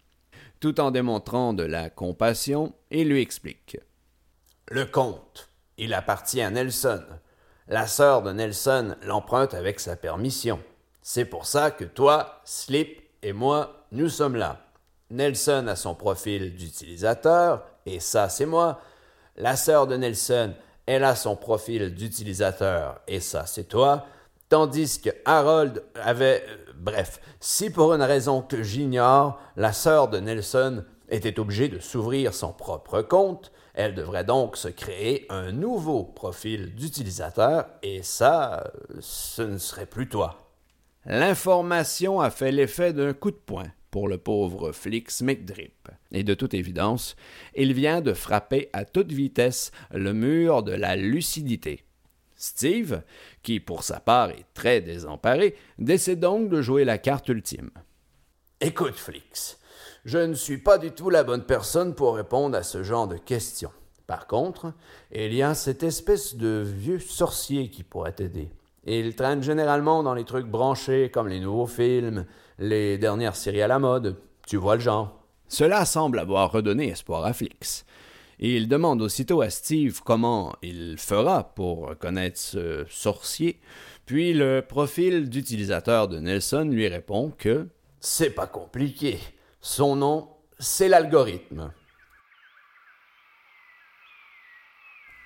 Tout 0.61 0.81
en 0.81 0.91
démontrant 0.91 1.53
de 1.53 1.65
la 1.65 1.91
compassion, 1.91 2.75
il 2.91 3.09
lui 3.09 3.21
explique. 3.21 3.79
Le 4.69 4.87
compte, 4.87 5.51
il 5.77 5.93
appartient 5.95 6.41
à 6.41 6.51
Nelson. 6.51 7.05
La 7.69 7.87
sœur 7.87 8.23
de 8.23 8.33
Nelson 8.33 8.97
l'emprunte 9.03 9.55
avec 9.55 9.81
sa 9.81 9.97
permission. 9.97 10.61
C'est 11.03 11.25
pour 11.25 11.47
ça 11.47 11.71
que 11.71 11.85
toi, 11.85 12.41
Slip 12.45 13.03
et 13.23 13.33
moi, 13.33 13.87
nous 13.93 14.09
sommes 14.09 14.37
là. 14.37 14.67
Nelson 15.11 15.67
a 15.69 15.77
son 15.77 15.95
profil 15.95 16.57
d'utilisateur, 16.57 17.65
et 17.85 18.01
ça 18.01 18.29
c'est 18.29 18.47
moi. 18.47 18.81
La 19.37 19.57
sœur 19.57 19.87
de 19.87 19.97
Nelson, 19.97 20.55
elle 20.87 21.05
a 21.05 21.15
son 21.15 21.37
profil 21.37 21.95
d'utilisateur, 21.95 23.01
et 23.07 23.21
ça 23.21 23.47
c'est 23.47 23.69
toi. 23.69 24.07
Tandis 24.49 25.01
que 25.01 25.11
Harold 25.25 25.83
avait... 25.95 26.45
Euh, 26.49 26.73
bref, 26.77 27.21
si 27.41 27.71
pour 27.71 27.95
une 27.95 28.03
raison 28.03 28.43
que 28.43 28.63
j'ignore, 28.63 29.41
la 29.57 29.73
sœur 29.73 30.09
de 30.09 30.19
Nelson 30.19 30.85
était 31.09 31.39
obligée 31.41 31.69
de 31.69 31.79
s'ouvrir 31.79 32.35
son 32.35 32.53
propre 32.53 33.03
compte, 33.03 33.53
elle 33.75 33.95
devrait 33.95 34.25
donc 34.25 34.57
se 34.57 34.69
créer 34.69 35.27
un 35.31 35.53
nouveau 35.53 36.05
profil 36.05 36.75
d'utilisateur, 36.75 37.67
et 37.83 38.03
ça, 38.03 38.73
ce 39.01 39.43
ne 39.43 39.59
serait 39.59 39.87
plus 39.87 40.09
toi. 40.09 40.53
L'information 41.05 42.21
a 42.21 42.31
fait 42.31 42.51
l'effet 42.51 42.93
d'un 42.93 43.13
coup 43.13 43.31
de 43.31 43.37
poing 43.37 43.71
pour 43.91 44.09
le 44.09 44.19
pauvre 44.19 44.73
Flix 44.73 45.23
McDrip. 45.23 45.89
Et 46.11 46.25
de 46.25 46.35
toute 46.35 46.53
évidence, 46.53 47.17
il 47.55 47.73
vient 47.73 48.01
de 48.01 48.13
frapper 48.13 48.69
à 48.73 48.85
toute 48.85 49.13
vitesse 49.13 49.71
le 49.91 50.13
mur 50.13 50.63
de 50.63 50.73
la 50.73 50.97
lucidité. 50.97 51.86
Steve, 52.37 53.03
qui 53.43 53.61
pour 53.61 53.83
sa 53.83 53.99
part 53.99 54.31
est 54.31 54.45
très 54.55 54.81
désemparé, 54.81 55.57
décide 55.79 56.21
donc 56.21 56.49
de 56.49 56.61
jouer 56.63 56.85
la 56.85 56.99
carte 56.99 57.29
ultime. 57.29 57.71
Écoute, 58.61 58.97
Flix, 58.97 59.59
je 60.05 60.19
ne 60.19 60.35
suis 60.35 60.59
pas 60.59 60.79
du 60.79 60.93
tout 60.93 61.11
la 61.11 61.25
bonne 61.25 61.45
personne 61.45 61.95
pour 61.95 62.17
répondre 62.17 62.57
à 62.57 62.63
ce 62.63 62.83
genre 62.83 63.09
de 63.09 63.17
questions. 63.17 63.73
Par 64.07 64.27
contre, 64.27 64.73
il 65.13 65.35
y 65.35 65.43
a 65.43 65.55
cette 65.55 65.83
espèce 65.83 66.37
de 66.37 66.63
vieux 66.65 67.01
sorcier 67.01 67.71
qui 67.71 67.83
pourrait 67.83 68.13
t'aider. 68.13 68.51
Il 68.85 69.17
traîne 69.17 69.43
généralement 69.43 70.05
dans 70.05 70.15
les 70.15 70.25
trucs 70.25 70.47
branchés 70.47 71.11
comme 71.13 71.27
les 71.27 71.41
nouveaux 71.41 71.67
films, 71.67 72.25
les 72.59 72.99
dernières 72.99 73.35
séries 73.35 73.63
à 73.63 73.69
la 73.69 73.81
mode. 73.81 74.17
Tu 74.47 74.57
vois 74.57 74.77
le 74.77 74.81
genre. 74.81 75.25
Cela 75.49 75.85
semble 75.85 76.21
avoir 76.21 76.53
redonné 76.53 76.89
espoir 76.89 77.25
à 77.25 77.33
Flix 77.33 77.85
il 78.39 78.69
demande 78.69 79.03
aussitôt 79.03 79.41
à 79.41 79.51
Steve 79.51 80.01
comment 80.05 80.55
il 80.63 80.97
fera 80.99 81.55
pour 81.55 81.89
reconnaître 81.89 82.39
ce 82.39 82.85
sorcier, 82.89 83.61
puis 84.05 84.33
le 84.33 84.61
profil 84.61 85.29
d'utilisateur 85.29 86.09
de 86.09 86.19
Nelson 86.19 86.69
lui 86.71 86.87
répond 86.89 87.33
que 87.37 87.69
C'est 88.01 88.31
pas 88.31 88.47
compliqué. 88.47 89.19
Son 89.61 89.97
nom, 89.97 90.29
c'est 90.59 90.89
l'algorithme. 90.89 91.73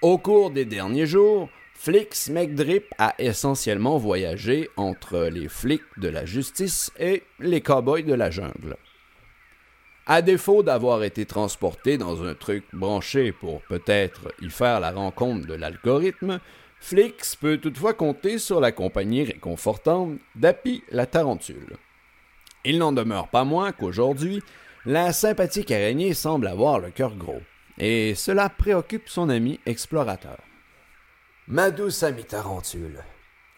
Au 0.02 0.16
cours 0.16 0.50
des 0.50 0.64
derniers 0.64 1.06
jours, 1.06 1.50
Flix 1.74 2.30
McDrip 2.30 2.84
a 2.98 3.14
essentiellement 3.18 3.98
voyagé 3.98 4.68
entre 4.76 5.28
les 5.32 5.48
flics 5.48 5.82
de 5.98 6.08
la 6.08 6.24
justice 6.24 6.90
et 6.98 7.22
les 7.38 7.60
cowboys 7.60 8.02
de 8.02 8.14
la 8.14 8.30
jungle. 8.30 8.76
À 10.12 10.22
défaut 10.22 10.64
d'avoir 10.64 11.04
été 11.04 11.24
transporté 11.24 11.96
dans 11.96 12.24
un 12.24 12.34
truc 12.34 12.64
branché 12.72 13.30
pour 13.30 13.62
peut-être 13.62 14.34
y 14.42 14.50
faire 14.50 14.80
la 14.80 14.90
rencontre 14.90 15.46
de 15.46 15.54
l'algorithme, 15.54 16.40
Flix 16.80 17.36
peut 17.36 17.58
toutefois 17.58 17.94
compter 17.94 18.40
sur 18.40 18.58
la 18.58 18.72
compagnie 18.72 19.22
réconfortante 19.22 20.18
d'Appy 20.34 20.82
la 20.90 21.06
Tarentule. 21.06 21.76
Il 22.64 22.78
n'en 22.78 22.90
demeure 22.90 23.28
pas 23.28 23.44
moins 23.44 23.70
qu'aujourd'hui, 23.70 24.42
la 24.84 25.12
sympathique 25.12 25.70
araignée 25.70 26.12
semble 26.12 26.48
avoir 26.48 26.80
le 26.80 26.90
cœur 26.90 27.14
gros, 27.14 27.42
et 27.78 28.16
cela 28.16 28.48
préoccupe 28.48 29.08
son 29.08 29.28
ami 29.28 29.60
explorateur. 29.64 30.38
Ma 31.46 31.70
douce 31.70 32.02
amie 32.02 32.24
Tarentule, 32.24 33.04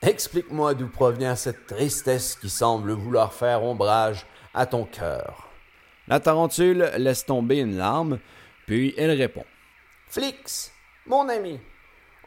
explique-moi 0.03 0.75
d'où 0.75 0.89
provient 0.89 1.35
cette 1.35 1.67
tristesse 1.67 2.37
qui 2.39 2.51
semble 2.51 2.93
vouloir 2.93 3.33
faire 3.33 3.65
ombrage 3.65 4.27
à 4.53 4.67
ton 4.67 4.85
cœur. 4.85 5.52
La 6.09 6.21
tarentule 6.21 6.91
laisse 6.99 7.25
tomber 7.25 7.59
une 7.59 7.77
larme, 7.77 8.19
puis 8.67 8.95
elle 8.97 9.13
répond. 9.13 9.45
Flix, 10.09 10.73
mon 11.07 11.29
ami, 11.29 11.61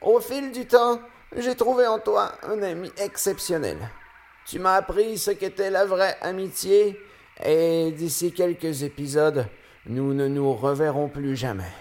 au 0.01 0.19
fil 0.19 0.51
du 0.51 0.65
temps, 0.65 0.99
j'ai 1.35 1.55
trouvé 1.55 1.85
en 1.87 1.99
toi 1.99 2.31
un 2.43 2.61
ami 2.61 2.91
exceptionnel. 2.97 3.77
Tu 4.45 4.59
m'as 4.59 4.75
appris 4.75 5.17
ce 5.17 5.31
qu'était 5.31 5.71
la 5.71 5.85
vraie 5.85 6.17
amitié, 6.21 6.99
et 7.43 7.91
d'ici 7.91 8.31
quelques 8.31 8.83
épisodes, 8.83 9.47
nous 9.87 10.13
ne 10.13 10.27
nous 10.27 10.53
reverrons 10.53 11.09
plus 11.09 11.35
jamais. 11.35 11.71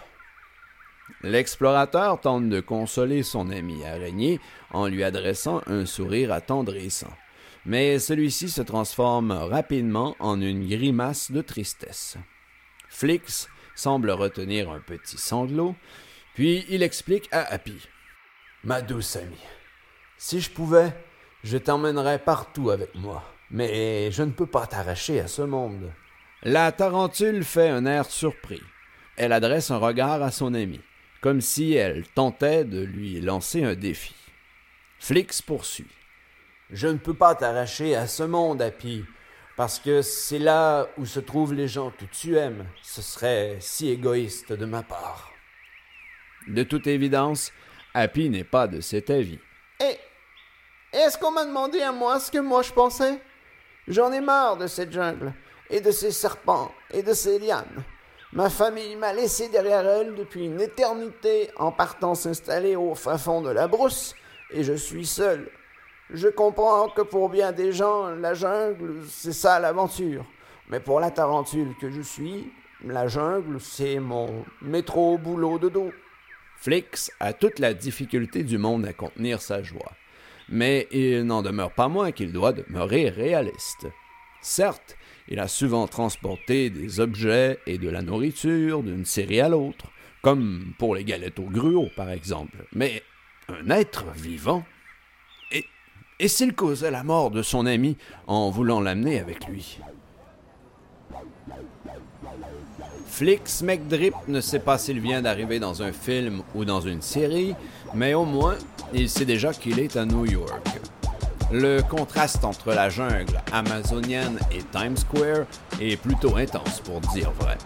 L'explorateur 1.22 2.20
tente 2.20 2.48
de 2.48 2.60
consoler 2.60 3.22
son 3.22 3.50
ami 3.50 3.84
araignée 3.84 4.40
en 4.72 4.86
lui 4.86 5.04
adressant 5.04 5.62
un 5.66 5.86
sourire 5.86 6.32
attendrissant 6.32 7.12
mais 7.66 7.98
celui-ci 7.98 8.48
se 8.48 8.62
transforme 8.62 9.32
rapidement 9.32 10.16
en 10.18 10.40
une 10.40 10.68
grimace 10.68 11.30
de 11.30 11.40
tristesse. 11.42 12.16
Flix 12.88 13.48
semble 13.74 14.10
retenir 14.10 14.70
un 14.70 14.80
petit 14.80 15.18
sanglot, 15.18 15.74
puis 16.34 16.64
il 16.68 16.82
explique 16.82 17.28
à 17.32 17.42
Happy. 17.42 17.78
Ma 18.62 18.82
douce 18.82 19.16
amie, 19.16 19.34
si 20.16 20.40
je 20.40 20.50
pouvais, 20.50 20.92
je 21.42 21.58
t'emmènerais 21.58 22.18
partout 22.18 22.70
avec 22.70 22.94
moi, 22.94 23.22
mais 23.50 24.10
je 24.10 24.22
ne 24.22 24.30
peux 24.30 24.46
pas 24.46 24.66
t'arracher 24.66 25.20
à 25.20 25.26
ce 25.26 25.42
monde. 25.42 25.92
La 26.42 26.72
tarentule 26.72 27.44
fait 27.44 27.68
un 27.68 27.86
air 27.86 28.06
surpris. 28.06 28.62
Elle 29.16 29.32
adresse 29.32 29.70
un 29.70 29.78
regard 29.78 30.22
à 30.22 30.30
son 30.30 30.54
ami. 30.54 30.80
comme 31.24 31.40
si 31.40 31.72
elle 31.72 32.06
tentait 32.08 32.66
de 32.66 32.82
lui 32.82 33.18
lancer 33.18 33.64
un 33.64 33.74
défi. 33.74 34.14
Flix 34.98 35.40
poursuit. 35.40 35.86
Je 36.74 36.88
ne 36.88 36.98
peux 36.98 37.14
pas 37.14 37.36
t'arracher 37.36 37.94
à 37.94 38.08
ce 38.08 38.24
monde, 38.24 38.60
Happy, 38.60 39.04
parce 39.56 39.78
que 39.78 40.02
c'est 40.02 40.40
là 40.40 40.88
où 40.98 41.06
se 41.06 41.20
trouvent 41.20 41.54
les 41.54 41.68
gens 41.68 41.92
que 41.92 42.04
tu 42.06 42.36
aimes. 42.36 42.66
Ce 42.82 43.00
serait 43.00 43.58
si 43.60 43.90
égoïste 43.90 44.52
de 44.52 44.66
ma 44.66 44.82
part. 44.82 45.30
De 46.48 46.64
toute 46.64 46.88
évidence, 46.88 47.52
Happy 47.94 48.28
n'est 48.28 48.42
pas 48.42 48.66
de 48.66 48.80
cet 48.80 49.08
avis. 49.08 49.38
Et 49.78 49.96
est-ce 50.92 51.16
qu'on 51.16 51.30
m'a 51.30 51.44
demandé 51.44 51.80
à 51.80 51.92
moi 51.92 52.18
ce 52.18 52.32
que 52.32 52.40
moi 52.40 52.62
je 52.62 52.72
pensais? 52.72 53.22
J'en 53.86 54.10
ai 54.10 54.20
marre 54.20 54.56
de 54.56 54.66
cette 54.66 54.90
jungle, 54.90 55.32
et 55.70 55.80
de 55.80 55.92
ces 55.92 56.10
serpents, 56.10 56.74
et 56.90 57.04
de 57.04 57.14
ces 57.14 57.38
lianes. 57.38 57.84
Ma 58.32 58.50
famille 58.50 58.96
m'a 58.96 59.12
laissé 59.12 59.48
derrière 59.48 59.86
elle 59.86 60.16
depuis 60.16 60.46
une 60.46 60.60
éternité 60.60 61.52
en 61.56 61.70
partant 61.70 62.16
s'installer 62.16 62.74
au 62.74 62.96
fin 62.96 63.16
fond 63.16 63.42
de 63.42 63.50
la 63.50 63.68
brousse, 63.68 64.16
et 64.50 64.64
je 64.64 64.74
suis 64.74 65.06
seul. 65.06 65.48
Je 66.10 66.28
comprends 66.28 66.88
que 66.88 67.02
pour 67.02 67.30
bien 67.30 67.52
des 67.52 67.72
gens, 67.72 68.08
la 68.10 68.34
jungle, 68.34 69.02
c'est 69.08 69.32
ça 69.32 69.58
l'aventure. 69.58 70.24
Mais 70.68 70.80
pour 70.80 71.00
la 71.00 71.10
tarentule 71.10 71.74
que 71.80 71.90
je 71.90 72.02
suis, 72.02 72.52
la 72.84 73.08
jungle, 73.08 73.60
c'est 73.60 73.98
mon 73.98 74.44
métro 74.60 75.16
boulot 75.16 75.58
de 75.58 75.68
dos. 75.68 75.92
Flix 76.58 77.10
a 77.20 77.32
toute 77.32 77.58
la 77.58 77.74
difficulté 77.74 78.42
du 78.42 78.58
monde 78.58 78.86
à 78.86 78.92
contenir 78.92 79.40
sa 79.40 79.62
joie. 79.62 79.92
Mais 80.48 80.88
il 80.90 81.22
n'en 81.22 81.42
demeure 81.42 81.72
pas 81.72 81.88
moins 81.88 82.12
qu'il 82.12 82.32
doit 82.32 82.52
demeurer 82.52 83.08
réaliste. 83.08 83.86
Certes, 84.42 84.96
il 85.28 85.40
a 85.40 85.48
souvent 85.48 85.86
transporté 85.86 86.68
des 86.68 87.00
objets 87.00 87.58
et 87.66 87.78
de 87.78 87.88
la 87.88 88.02
nourriture 88.02 88.82
d'une 88.82 89.06
série 89.06 89.40
à 89.40 89.48
l'autre, 89.48 89.86
comme 90.22 90.74
pour 90.78 90.94
les 90.94 91.04
galettes 91.04 91.38
au 91.38 91.44
gruau, 91.44 91.88
par 91.96 92.10
exemple. 92.10 92.66
Mais 92.74 93.02
un 93.48 93.70
être 93.70 94.04
vivant 94.14 94.64
Et, 96.20 96.28
s'il 96.28 96.54
causait 96.54 96.90
la 96.90 97.02
mort 97.02 97.30
de 97.30 97.42
son 97.42 97.66
ami 97.66 97.96
en 98.26 98.50
voulant 98.50 98.80
l'amener 98.80 99.18
avec 99.18 99.46
lui 99.46 99.80
Flix 103.06 103.62
McDrip 103.62 104.14
ne 104.26 104.40
sait 104.40 104.58
pas 104.58 104.76
s'il 104.78 105.00
vient 105.00 105.22
d'arriver 105.22 105.60
dans 105.60 105.82
un 105.82 105.92
film 105.92 106.42
ou 106.54 106.64
dans 106.64 106.80
une 106.80 107.00
série, 107.00 107.54
mais 107.94 108.14
au 108.14 108.24
moins, 108.24 108.56
il 108.92 109.08
sait 109.08 109.24
déjà 109.24 109.52
qu'il 109.52 109.78
est 109.78 109.96
à 109.96 110.04
New 110.04 110.26
York. 110.26 110.80
Le 111.52 111.80
contraste 111.82 112.44
entre 112.44 112.72
la 112.72 112.88
jungle 112.88 113.40
amazonienne 113.52 114.38
et 114.50 114.62
Times 114.76 114.96
Square 114.96 115.46
est 115.80 115.96
plutôt 115.96 116.36
intense 116.36 116.80
pour 116.80 117.00
dire 117.00 117.30
vrai. 117.38 117.56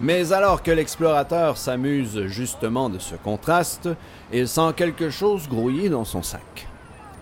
Mais 0.00 0.32
alors 0.32 0.62
que 0.62 0.70
l'explorateur 0.70 1.56
s'amuse 1.56 2.26
justement 2.26 2.90
de 2.90 2.98
ce 2.98 3.14
contraste, 3.14 3.88
il 4.32 4.48
sent 4.48 4.72
quelque 4.76 5.10
chose 5.10 5.48
grouiller 5.48 5.88
dans 5.88 6.04
son 6.04 6.22
sac. 6.22 6.66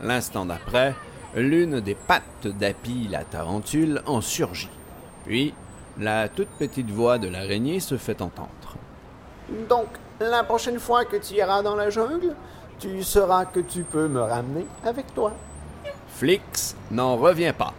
L'instant 0.02 0.46
d'après, 0.46 0.94
l'une 1.34 1.80
des 1.80 1.94
pattes 1.94 2.46
d'Api 2.46 3.08
la 3.10 3.24
tarentule 3.24 4.02
en 4.06 4.20
surgit. 4.20 4.70
Puis, 5.26 5.54
la 5.98 6.28
toute 6.28 6.48
petite 6.58 6.90
voix 6.90 7.18
de 7.18 7.28
l'araignée 7.28 7.80
se 7.80 7.96
fait 7.96 8.22
entendre. 8.22 8.48
Donc, 9.68 9.88
la 10.20 10.42
prochaine 10.44 10.78
fois 10.78 11.04
que 11.04 11.16
tu 11.16 11.34
iras 11.34 11.62
dans 11.62 11.76
la 11.76 11.90
jungle, 11.90 12.34
tu 12.78 13.02
sauras 13.02 13.44
que 13.44 13.60
tu 13.60 13.82
peux 13.82 14.08
me 14.08 14.20
ramener 14.20 14.66
avec 14.84 15.12
toi. 15.14 15.32
Flix 16.08 16.76
n'en 16.90 17.16
revient 17.16 17.54
pas. 17.56 17.74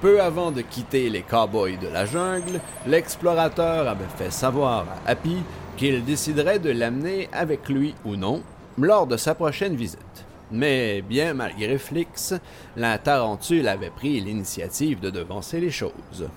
Peu 0.00 0.20
avant 0.20 0.50
de 0.50 0.60
quitter 0.60 1.10
les 1.10 1.22
cowboys 1.22 1.78
de 1.78 1.88
la 1.88 2.06
jungle, 2.06 2.60
l'explorateur 2.86 3.88
avait 3.88 4.04
fait 4.16 4.30
savoir 4.30 4.84
à 5.06 5.10
Happy 5.10 5.38
qu'il 5.76 6.04
déciderait 6.04 6.58
de 6.58 6.70
l'amener 6.70 7.28
avec 7.32 7.68
lui 7.68 7.94
ou 8.04 8.16
non 8.16 8.42
lors 8.78 9.06
de 9.06 9.16
sa 9.16 9.34
prochaine 9.34 9.74
visite. 9.74 10.27
Mais 10.50 11.02
bien 11.02 11.34
malgré 11.34 11.78
Flix, 11.78 12.34
la 12.76 12.98
tarentule 12.98 13.68
avait 13.68 13.90
pris 13.90 14.20
l'initiative 14.20 15.00
de 15.00 15.10
devancer 15.10 15.60
les 15.60 15.70
choses. 15.70 16.28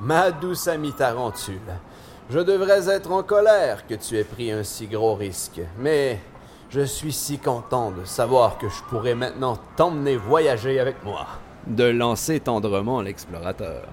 Ma 0.00 0.32
douce 0.32 0.66
amie 0.66 0.92
tarentule, 0.92 1.60
je 2.28 2.40
devrais 2.40 2.88
être 2.88 3.12
en 3.12 3.22
colère 3.22 3.86
que 3.86 3.94
tu 3.94 4.16
aies 4.16 4.24
pris 4.24 4.50
un 4.50 4.64
si 4.64 4.86
gros 4.86 5.14
risque, 5.14 5.60
mais 5.78 6.18
je 6.70 6.80
suis 6.80 7.12
si 7.12 7.38
content 7.38 7.90
de 7.90 8.04
savoir 8.04 8.58
que 8.58 8.68
je 8.68 8.82
pourrais 8.88 9.14
maintenant 9.14 9.58
t'emmener 9.76 10.16
voyager 10.16 10.80
avec 10.80 11.04
moi. 11.04 11.26
De 11.66 11.84
lancer 11.84 12.40
tendrement 12.40 13.00
l'explorateur. 13.00 13.84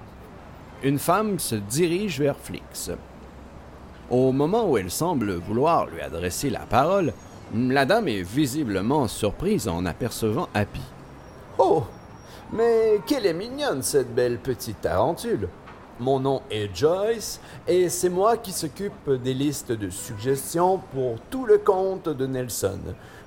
Une 0.82 0.98
femme 0.98 1.38
se 1.38 1.54
dirige 1.54 2.18
vers 2.18 2.38
Flix. 2.38 2.90
Au 4.08 4.32
moment 4.32 4.68
où 4.68 4.78
elle 4.78 4.90
semble 4.90 5.34
vouloir 5.34 5.86
lui 5.86 6.00
adresser 6.00 6.50
la 6.50 6.60
parole, 6.60 7.12
la 7.54 7.84
dame 7.84 8.08
est 8.08 8.22
visiblement 8.22 9.08
surprise 9.08 9.68
en 9.68 9.84
apercevant 9.84 10.48
Happy. 10.54 10.82
Oh 11.58 11.84
Mais 12.52 13.00
quelle 13.06 13.26
est 13.26 13.34
mignonne 13.34 13.82
cette 13.82 14.14
belle 14.14 14.38
petite 14.38 14.80
tarentule 14.80 15.48
mon 16.00 16.18
nom 16.18 16.40
est 16.50 16.74
Joyce 16.74 17.40
et 17.68 17.90
c'est 17.90 18.08
moi 18.08 18.38
qui 18.38 18.52
s'occupe 18.52 19.10
des 19.22 19.34
listes 19.34 19.70
de 19.70 19.90
suggestions 19.90 20.78
pour 20.94 21.16
tout 21.28 21.44
le 21.44 21.58
compte 21.58 22.08
de 22.08 22.26
Nelson. 22.26 22.78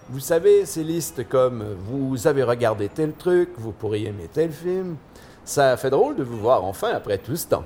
Vous 0.09 0.19
savez, 0.19 0.65
ces 0.65 0.83
listes 0.83 1.29
comme 1.29 1.63
vous 1.85 2.25
avez 2.25 2.41
regardé 2.41 2.89
tel 2.89 3.13
truc, 3.13 3.51
vous 3.57 3.73
pourriez 3.73 4.07
aimer 4.07 4.27
tel 4.33 4.51
film. 4.51 4.95
Ça 5.45 5.77
fait 5.77 5.91
drôle 5.91 6.15
de 6.15 6.23
vous 6.23 6.39
voir 6.39 6.63
enfin 6.65 6.89
après 6.95 7.19
tout 7.19 7.35
ce 7.35 7.45
temps. 7.45 7.65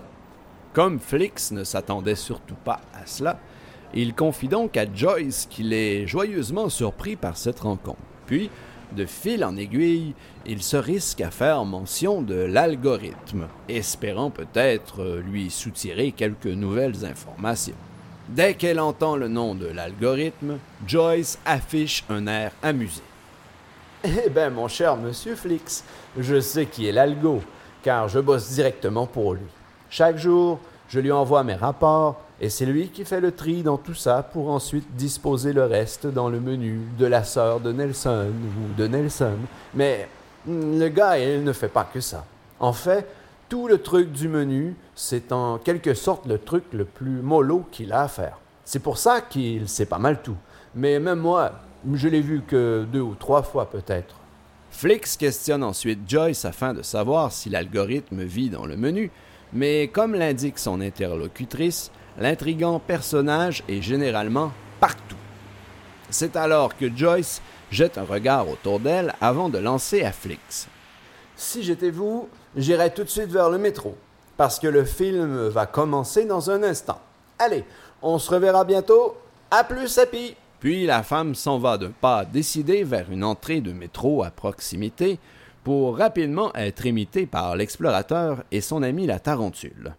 Comme 0.74 1.00
Flix 1.00 1.52
ne 1.52 1.64
s'attendait 1.64 2.16
surtout 2.16 2.58
pas 2.66 2.82
à 2.94 3.06
cela, 3.06 3.40
il 3.94 4.14
confie 4.14 4.48
donc 4.48 4.78
à 4.78 4.86
Joyce 4.92 5.48
qu'il 5.50 5.74
est 5.74 6.08
joyeusement 6.08 6.70
surpris 6.70 7.16
par 7.16 7.38
cette 7.38 7.60
rencontre. 7.62 8.00
Puis, 8.26 8.50
de 8.92 9.06
fil 9.06 9.44
en 9.44 9.58
aiguille, 9.58 10.14
il 10.46 10.62
se 10.62 10.78
risque 10.78 11.22
à 11.22 11.32
faire 11.32 11.66
mention 11.66 12.22
de 12.22 12.36
l'algorithme, 12.36 13.48
espérant 13.68 14.30
peut-être 14.30 15.22
lui 15.26 15.50
soutirer 15.50 16.12
quelques 16.12 16.46
nouvelles 16.46 17.06
informations. 17.06 17.76
Dès 18.30 18.56
qu'elle 18.56 18.80
entend 18.80 19.16
le 19.16 19.30
nom 19.30 19.56
de 19.56 19.68
l'algorithme, 19.68 20.58
Joyce 20.86 21.40
affiche 21.46 22.04
un 22.10 22.28
air 22.28 22.52
amusé. 22.62 23.02
Eh 24.04 24.30
bien, 24.30 24.50
mon 24.50 24.68
cher 24.68 24.96
monsieur 24.96 25.36
Flix, 25.36 25.84
je 26.18 26.40
sais 26.40 26.66
qui 26.66 26.88
est 26.88 26.92
l'algo, 26.92 27.42
car 27.84 28.08
je 28.10 28.20
bosse 28.20 28.52
directement 28.52 29.08
pour 29.08 29.34
lui. 29.34 29.48
Chaque 29.90 30.18
jour, 30.18 30.60
je 30.90 31.00
lui 31.00 31.12
envoie 31.12 31.44
mes 31.44 31.56
rapports 31.56 32.22
et 32.40 32.50
c'est 32.50 32.66
lui 32.66 32.90
qui 32.90 33.04
fait 33.04 33.20
le 33.20 33.32
tri 33.32 33.64
dans 33.64 33.78
tout 33.78 33.96
ça 33.96 34.22
pour 34.22 34.50
ensuite 34.50 34.96
disposer 34.96 35.54
le 35.54 35.66
reste 35.66 36.06
dans 36.06 36.30
le 36.30 36.40
menu 36.40 36.82
de 37.00 37.06
la 37.06 37.24
sœur 37.24 37.60
de 37.60 37.72
Nelson 37.72 38.28
ou 38.30 38.80
de 38.80 38.88
Nelson. 38.88 39.38
Mais 39.74 40.08
hmm, 40.46 40.80
le 40.80 40.88
gars, 40.90 41.18
il 41.18 41.44
ne 41.44 41.54
fait 41.54 41.68
pas 41.68 41.84
que 41.92 42.00
ça. 42.00 42.26
En 42.60 42.74
fait, 42.74 43.08
tout 43.50 43.68
le 43.68 43.80
truc 43.82 44.12
du 44.12 44.28
menu, 44.28 44.76
c'est 44.94 45.32
en 45.32 45.58
quelque 45.58 45.96
sorte 45.96 46.28
le 46.28 46.38
truc 46.38 46.66
le 46.74 46.86
plus 46.86 47.22
mollo 47.22 47.66
qu'il 47.72 47.92
a 47.92 48.02
à 48.02 48.08
faire. 48.08 48.38
C'est 48.66 48.80
pour 48.80 48.98
ça 48.98 49.22
qu'il 49.22 49.68
sait 49.68 49.86
pas 49.86 50.00
mal 50.00 50.22
tout. 50.22 50.38
Mais 50.76 51.00
même 51.00 51.20
moi, 51.20 51.54
je 51.92 52.08
l'ai 52.08 52.22
vu 52.22 52.44
que 52.46 52.86
deux 52.92 53.02
ou 53.02 53.16
trois 53.16 53.42
fois 53.42 53.70
peut-être. 53.70 54.16
Flix 54.70 55.18
questionne 55.18 55.64
ensuite 55.64 56.08
Joyce 56.08 56.46
afin 56.46 56.76
de 56.76 56.84
savoir 56.84 57.32
si 57.32 57.50
l'algorithme 57.50 58.22
vit 58.24 58.50
dans 58.50 58.66
le 58.66 58.78
menu, 58.78 59.10
mais 59.54 59.88
comme 59.88 60.14
l'indique 60.14 60.60
son 60.60 60.82
interlocutrice, 60.82 61.92
l'intrigant 62.18 62.80
personnage 62.80 63.64
est 63.68 63.82
généralement 63.82 64.52
partout. 64.80 65.16
C'est 66.10 66.36
alors 66.36 66.78
que 66.78 66.96
Joyce 66.96 67.42
jette 67.72 67.98
un 67.98 68.04
regard 68.04 68.50
autour 68.50 68.80
d'elle 68.80 69.14
avant 69.22 69.50
de 69.50 69.58
lancer 69.58 70.04
à 70.04 70.12
Flix. 70.12 70.68
Si 71.36 71.64
j'étais 71.64 71.92
vous, 71.92 72.30
j'irais 72.56 72.94
tout 72.94 73.04
de 73.04 73.10
suite 73.10 73.30
vers 73.30 73.50
le 73.50 73.58
métro, 73.58 73.96
parce 74.38 74.60
que 74.60 74.68
le 74.68 74.86
film 74.86 75.48
va 75.48 75.66
commencer 75.66 76.26
dans 76.26 76.50
un 76.50 76.64
instant. 76.64 77.00
Allez, 77.40 77.66
on 78.02 78.18
se 78.18 78.32
reverra 78.32 78.64
bientôt. 78.64 79.16
À 79.52 79.64
plus, 79.64 79.98
Happy! 79.98 80.36
Puis 80.60 80.86
la 80.88 81.04
femme 81.04 81.36
s'en 81.36 81.60
va 81.60 81.78
d'un 81.78 81.92
pas 81.92 82.26
décidé 82.26 82.84
vers 82.84 83.12
une 83.12 83.24
entrée 83.24 83.62
de 83.62 83.72
métro 83.72 84.24
à 84.24 84.32
proximité 84.32 85.20
pour 85.64 85.98
rapidement 85.98 86.52
être 86.56 86.86
imitée 86.86 87.28
par 87.28 87.56
l'explorateur 87.56 88.44
et 88.52 88.62
son 88.62 88.82
ami 88.82 89.06
la 89.06 89.20
tarentule. 89.20 89.96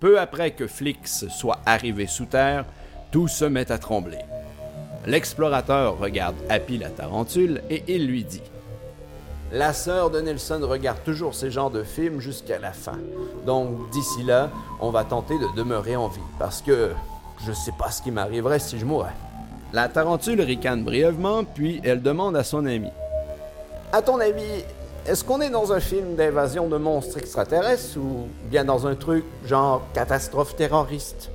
Peu 0.00 0.20
après 0.20 0.50
que 0.50 0.66
Flix 0.66 1.26
soit 1.28 1.60
arrivé 1.64 2.06
sous 2.06 2.26
terre, 2.26 2.66
tout 3.10 3.28
se 3.28 3.46
met 3.46 3.72
à 3.72 3.78
trembler. 3.78 4.18
L'explorateur 5.06 5.98
regarde 5.98 6.36
Happy 6.50 6.76
la 6.76 6.90
tarentule 6.90 7.62
et 7.70 7.82
il 7.88 8.06
lui 8.06 8.24
dit 8.24 8.42
La 9.52 9.72
sœur 9.72 10.10
de 10.10 10.20
Nelson 10.20 10.60
regarde 10.62 11.02
toujours 11.04 11.34
ces 11.34 11.50
genres 11.50 11.70
de 11.70 11.82
films 11.82 12.20
jusqu'à 12.20 12.58
la 12.58 12.72
fin. 12.72 12.98
Donc 13.46 13.88
d'ici 13.90 14.22
là, 14.22 14.50
on 14.80 14.90
va 14.90 15.04
tenter 15.04 15.38
de 15.38 15.46
demeurer 15.56 15.96
en 15.96 16.08
vie 16.08 16.20
parce 16.38 16.60
que 16.60 16.90
je 17.46 17.52
sais 17.52 17.72
pas 17.78 17.90
ce 17.90 18.02
qui 18.02 18.10
m'arriverait 18.10 18.58
si 18.58 18.78
je 18.78 18.84
mourais. 18.84 19.14
La 19.72 19.88
tarentule 19.88 20.42
ricane 20.42 20.84
brièvement, 20.84 21.44
puis 21.44 21.80
elle 21.84 22.02
demande 22.02 22.36
à 22.36 22.44
son 22.44 22.66
ami 22.66 22.90
À 23.92 24.02
ton 24.02 24.20
avis, 24.20 24.64
est-ce 25.08 25.24
qu'on 25.24 25.40
est 25.40 25.50
dans 25.50 25.72
un 25.72 25.80
film 25.80 26.16
d'invasion 26.16 26.68
de 26.68 26.76
monstres 26.76 27.18
extraterrestres 27.18 27.96
ou 27.96 28.26
bien 28.50 28.64
dans 28.64 28.86
un 28.86 28.94
truc 28.94 29.24
genre 29.44 29.82
catastrophe 29.94 30.56
terroriste? 30.56 31.30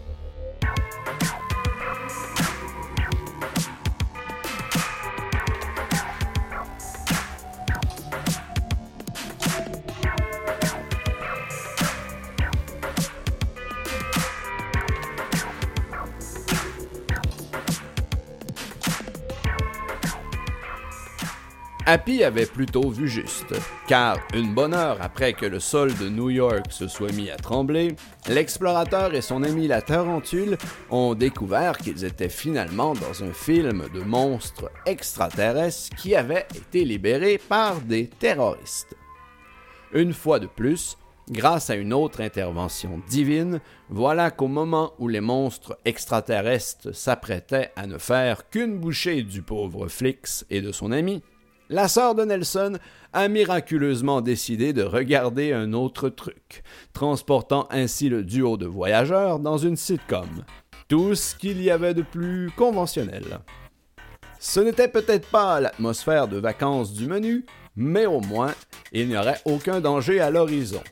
Happy 21.94 22.24
avait 22.24 22.46
plutôt 22.46 22.90
vu 22.90 23.10
juste, 23.10 23.54
car 23.86 24.18
une 24.34 24.54
bonne 24.54 24.74
heure 24.74 24.98
après 25.02 25.34
que 25.34 25.46
le 25.46 25.60
sol 25.60 25.94
de 25.96 26.08
New 26.08 26.30
York 26.30 26.68
se 26.70 26.88
soit 26.88 27.12
mis 27.12 27.30
à 27.30 27.36
trembler, 27.36 27.98
l'explorateur 28.30 29.14
et 29.14 29.20
son 29.20 29.44
ami 29.44 29.68
la 29.68 29.82
tarentule 29.82 30.58
ont 30.90 31.16
découvert 31.16 31.78
qu'ils 31.78 32.06
étaient 32.06 32.30
finalement 32.30 32.94
dans 32.94 33.26
un 33.26 33.34
film 33.34 33.90
de 33.94 34.00
monstres 34.00 34.72
extraterrestres 34.86 35.94
qui 35.98 36.16
avait 36.16 36.46
été 36.56 36.86
libéré 36.86 37.38
par 37.38 37.82
des 37.82 38.08
terroristes. 38.08 38.96
Une 39.92 40.14
fois 40.14 40.40
de 40.40 40.48
plus, 40.48 40.98
grâce 41.30 41.70
à 41.70 41.76
une 41.76 41.92
autre 41.92 42.22
intervention 42.22 43.02
divine, 43.10 43.60
voilà 43.90 44.32
qu'au 44.32 44.48
moment 44.48 44.94
où 44.98 45.10
les 45.10 45.20
monstres 45.20 45.78
extraterrestres 45.84 46.96
s'apprêtaient 46.96 47.74
à 47.76 47.86
ne 47.86 47.98
faire 47.98 48.50
qu'une 48.50 48.78
bouchée 48.78 49.24
du 49.24 49.42
pauvre 49.42 49.90
Flix 49.90 50.46
et 50.50 50.62
de 50.62 50.72
son 50.72 50.94
ami, 50.94 51.22
la 51.72 51.88
sœur 51.88 52.16
de 52.16 52.26
Nelson 52.26 52.78
a 53.14 53.28
miraculeusement 53.30 54.20
décidé 54.20 54.74
de 54.74 54.84
regarder 54.84 55.54
un 55.54 55.72
autre 55.72 56.10
truc, 56.10 56.64
transportant 56.94 57.68
ainsi 57.72 58.10
le 58.10 58.24
duo 58.24 58.58
de 58.58 58.66
voyageurs 58.66 59.40
dans 59.40 59.58
une 59.58 59.78
sitcom. 59.78 60.44
Tout 60.90 61.16
ce 61.16 61.34
qu'il 61.34 61.62
y 61.62 61.72
avait 61.72 61.94
de 61.94 62.02
plus 62.02 62.52
conventionnel. 62.58 63.40
Ce 64.38 64.60
n'était 64.60 64.90
peut-être 64.90 65.30
pas 65.30 65.62
l'atmosphère 65.62 66.28
de 66.28 66.38
vacances 66.38 66.92
du 66.94 67.08
menu, 67.08 67.46
mais 67.78 68.06
au 68.06 68.20
moins, 68.20 68.54
il 68.92 69.08
n'y 69.08 69.18
aurait 69.18 69.40
aucun 69.46 69.80
danger 69.80 70.20
à 70.20 70.30
l'horizon. 70.30 70.84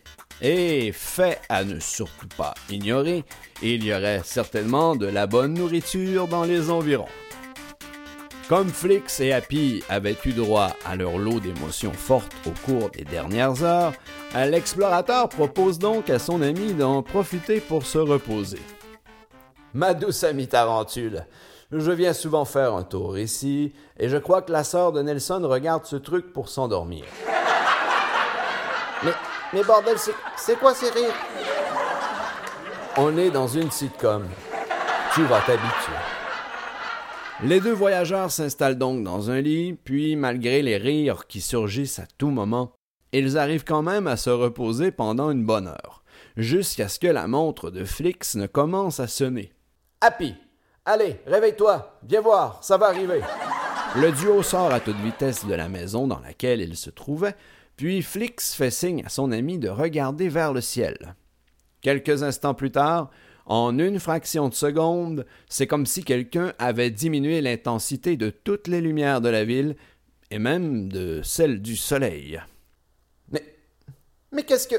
Et 0.41 0.93
fait 0.93 1.41
à 1.49 1.65
ne 1.65 1.79
surtout 1.81 2.29
pas 2.37 2.53
ignorer, 2.69 3.25
il 3.61 3.83
y 3.83 3.93
aurait 3.93 4.21
certainement 4.23 4.95
de 4.95 5.07
la 5.07 5.27
bonne 5.27 5.55
nourriture 5.55 6.29
dans 6.29 6.45
les 6.45 6.69
environs. 6.69 7.09
Comme 8.49 8.69
Flix 8.69 9.19
et 9.19 9.31
Happy 9.31 9.83
avaient 9.89 10.17
eu 10.25 10.33
droit 10.33 10.71
à 10.83 10.95
leur 10.95 11.19
lot 11.19 11.39
d'émotions 11.39 11.93
fortes 11.93 12.33
au 12.47 12.51
cours 12.65 12.89
des 12.89 13.03
dernières 13.03 13.61
heures, 13.63 13.93
l'explorateur 14.33 15.29
propose 15.29 15.77
donc 15.77 16.09
à 16.09 16.17
son 16.17 16.41
ami 16.41 16.73
d'en 16.73 17.03
profiter 17.03 17.59
pour 17.59 17.85
se 17.85 17.99
reposer. 17.99 18.61
Ma 19.75 19.93
douce 19.93 20.23
amie 20.23 20.47
Tarentule, 20.47 21.27
je 21.71 21.91
viens 21.91 22.13
souvent 22.13 22.43
faire 22.43 22.73
un 22.73 22.81
tour 22.81 23.19
ici, 23.19 23.71
et 23.99 24.09
je 24.09 24.17
crois 24.17 24.41
que 24.41 24.51
la 24.51 24.63
sœur 24.63 24.93
de 24.93 25.03
Nelson 25.03 25.41
regarde 25.43 25.85
ce 25.85 25.97
truc 25.97 26.33
pour 26.33 26.49
s'endormir. 26.49 27.05
Mais, 29.03 29.13
mais 29.53 29.63
bordel, 29.63 29.97
c'est 30.35 30.57
quoi 30.57 30.73
ces 30.73 30.89
rires? 30.89 31.13
On 32.97 33.15
est 33.15 33.29
dans 33.29 33.47
une 33.47 33.69
sitcom. 33.69 34.27
Tu 35.13 35.23
vas 35.25 35.41
t'habituer. 35.41 36.18
Les 37.41 37.61
deux 37.61 37.71
voyageurs 37.71 38.31
s'installent 38.31 38.77
donc 38.77 39.01
dans 39.05 39.31
un 39.31 39.39
lit, 39.39 39.73
puis 39.73 40.17
malgré 40.17 40.61
les 40.61 40.75
rires 40.75 41.25
qui 41.25 41.39
surgissent 41.39 41.99
à 41.99 42.07
tout 42.17 42.31
moment, 42.31 42.73
ils 43.13 43.37
arrivent 43.37 43.63
quand 43.63 43.81
même 43.81 44.07
à 44.07 44.17
se 44.17 44.29
reposer 44.29 44.91
pendant 44.91 45.31
une 45.31 45.45
bonne 45.45 45.67
heure, 45.67 46.03
jusqu'à 46.35 46.89
ce 46.89 46.99
que 46.99 47.07
la 47.07 47.27
montre 47.27 47.71
de 47.71 47.85
Flix 47.85 48.35
ne 48.35 48.45
commence 48.45 48.99
à 48.99 49.07
sonner. 49.07 49.53
Happy, 50.01 50.35
allez, 50.83 51.21
réveille-toi, 51.25 51.97
viens 52.03 52.19
voir, 52.19 52.61
ça 52.61 52.75
va 52.75 52.87
arriver. 52.87 53.21
Le 53.95 54.11
duo 54.11 54.43
sort 54.43 54.73
à 54.73 54.81
toute 54.81 54.99
vitesse 54.99 55.45
de 55.45 55.53
la 55.53 55.69
maison 55.69 56.07
dans 56.07 56.19
laquelle 56.19 56.59
il 56.59 56.75
se 56.75 56.89
trouvait, 56.89 57.35
puis 57.77 58.01
Flix 58.01 58.53
fait 58.53 58.69
signe 58.69 59.03
à 59.05 59.09
son 59.09 59.31
ami 59.31 59.57
de 59.57 59.69
regarder 59.69 60.27
vers 60.27 60.51
le 60.51 60.59
ciel. 60.59 61.15
Quelques 61.79 62.21
instants 62.21 62.53
plus 62.53 62.71
tard, 62.71 63.09
en 63.49 63.77
une 63.79 63.99
fraction 63.99 64.47
de 64.47 64.53
seconde, 64.53 65.25
c'est 65.49 65.65
comme 65.65 65.87
si 65.87 66.03
quelqu'un 66.03 66.53
avait 66.59 66.91
diminué 66.91 67.41
l'intensité 67.41 68.15
de 68.15 68.29
toutes 68.29 68.67
les 68.67 68.79
lumières 68.79 69.21
de 69.21 69.29
la 69.29 69.43
ville, 69.43 69.75
et 70.29 70.37
même 70.37 70.87
de 70.89 71.21
celle 71.23 71.59
du 71.59 71.75
soleil. 71.75 72.39
Mais. 73.31 73.43
Mais 74.31 74.43
qu'est-ce 74.43 74.67
que. 74.67 74.75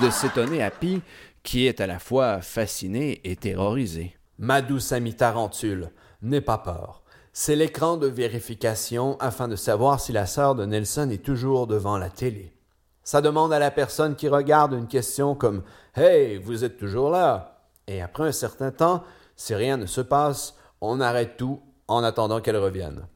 De 0.00 0.08
s'étonner 0.10 0.62
Happy, 0.62 1.02
qui 1.42 1.66
est 1.66 1.80
à 1.80 1.88
la 1.88 1.98
fois 1.98 2.40
fasciné 2.40 3.20
et 3.24 3.34
terrorisé. 3.34 4.16
Ma 4.38 4.62
douce 4.62 4.92
amie 4.92 5.14
Tarentule, 5.14 5.90
n'aie 6.22 6.40
pas 6.40 6.58
peur. 6.58 7.02
C'est 7.32 7.56
l'écran 7.56 7.96
de 7.96 8.06
vérification 8.06 9.16
afin 9.18 9.48
de 9.48 9.56
savoir 9.56 9.98
si 9.98 10.12
la 10.12 10.26
sœur 10.26 10.54
de 10.54 10.64
Nelson 10.64 11.10
est 11.10 11.24
toujours 11.24 11.66
devant 11.66 11.98
la 11.98 12.08
télé. 12.08 12.52
Ça 13.02 13.20
demande 13.20 13.52
à 13.52 13.58
la 13.58 13.72
personne 13.72 14.14
qui 14.14 14.28
regarde 14.28 14.74
une 14.74 14.86
question 14.86 15.34
comme 15.34 15.64
Hey, 15.96 16.38
vous 16.38 16.62
êtes 16.62 16.76
toujours 16.76 17.10
là? 17.10 17.53
Et 17.86 18.02
après 18.02 18.28
un 18.28 18.32
certain 18.32 18.70
temps, 18.70 19.02
si 19.36 19.54
rien 19.54 19.76
ne 19.76 19.86
se 19.86 20.00
passe, 20.00 20.54
on 20.80 21.00
arrête 21.00 21.36
tout 21.36 21.60
en 21.88 22.02
attendant 22.02 22.40
qu'elle 22.40 22.56
revienne. 22.56 23.06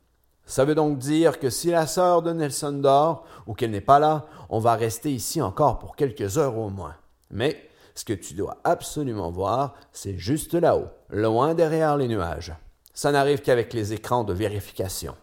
Ça 0.46 0.64
veut 0.64 0.74
donc 0.74 0.98
dire 0.98 1.38
que 1.38 1.50
si 1.50 1.70
la 1.70 1.86
sœur 1.86 2.22
de 2.22 2.32
Nelson 2.32 2.72
dort 2.72 3.24
ou 3.46 3.54
qu'elle 3.54 3.70
n'est 3.70 3.80
pas 3.80 3.98
là, 3.98 4.26
on 4.48 4.58
va 4.58 4.74
rester 4.74 5.12
ici 5.12 5.42
encore 5.42 5.78
pour 5.78 5.94
quelques 5.94 6.38
heures 6.38 6.56
au 6.56 6.70
moins. 6.70 6.96
Mais 7.30 7.68
ce 7.94 8.04
que 8.04 8.14
tu 8.14 8.34
dois 8.34 8.56
absolument 8.64 9.30
voir, 9.30 9.74
c'est 9.92 10.16
juste 10.16 10.54
là-haut, 10.54 10.88
loin 11.10 11.54
derrière 11.54 11.96
les 11.96 12.08
nuages. 12.08 12.54
Ça 12.94 13.12
n'arrive 13.12 13.42
qu'avec 13.42 13.74
les 13.74 13.92
écrans 13.92 14.24
de 14.24 14.32
vérification. 14.32 15.14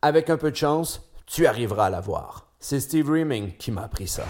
Avec 0.00 0.30
un 0.30 0.36
peu 0.36 0.52
de 0.52 0.56
chance, 0.56 1.02
tu 1.26 1.46
arriveras 1.46 1.86
à 1.86 1.90
la 1.90 2.00
voir. 2.00 2.46
C'est 2.60 2.80
Steve 2.80 3.10
Reaming 3.10 3.56
qui 3.56 3.72
m'a 3.72 3.82
appris 3.82 4.08
ça. 4.08 4.24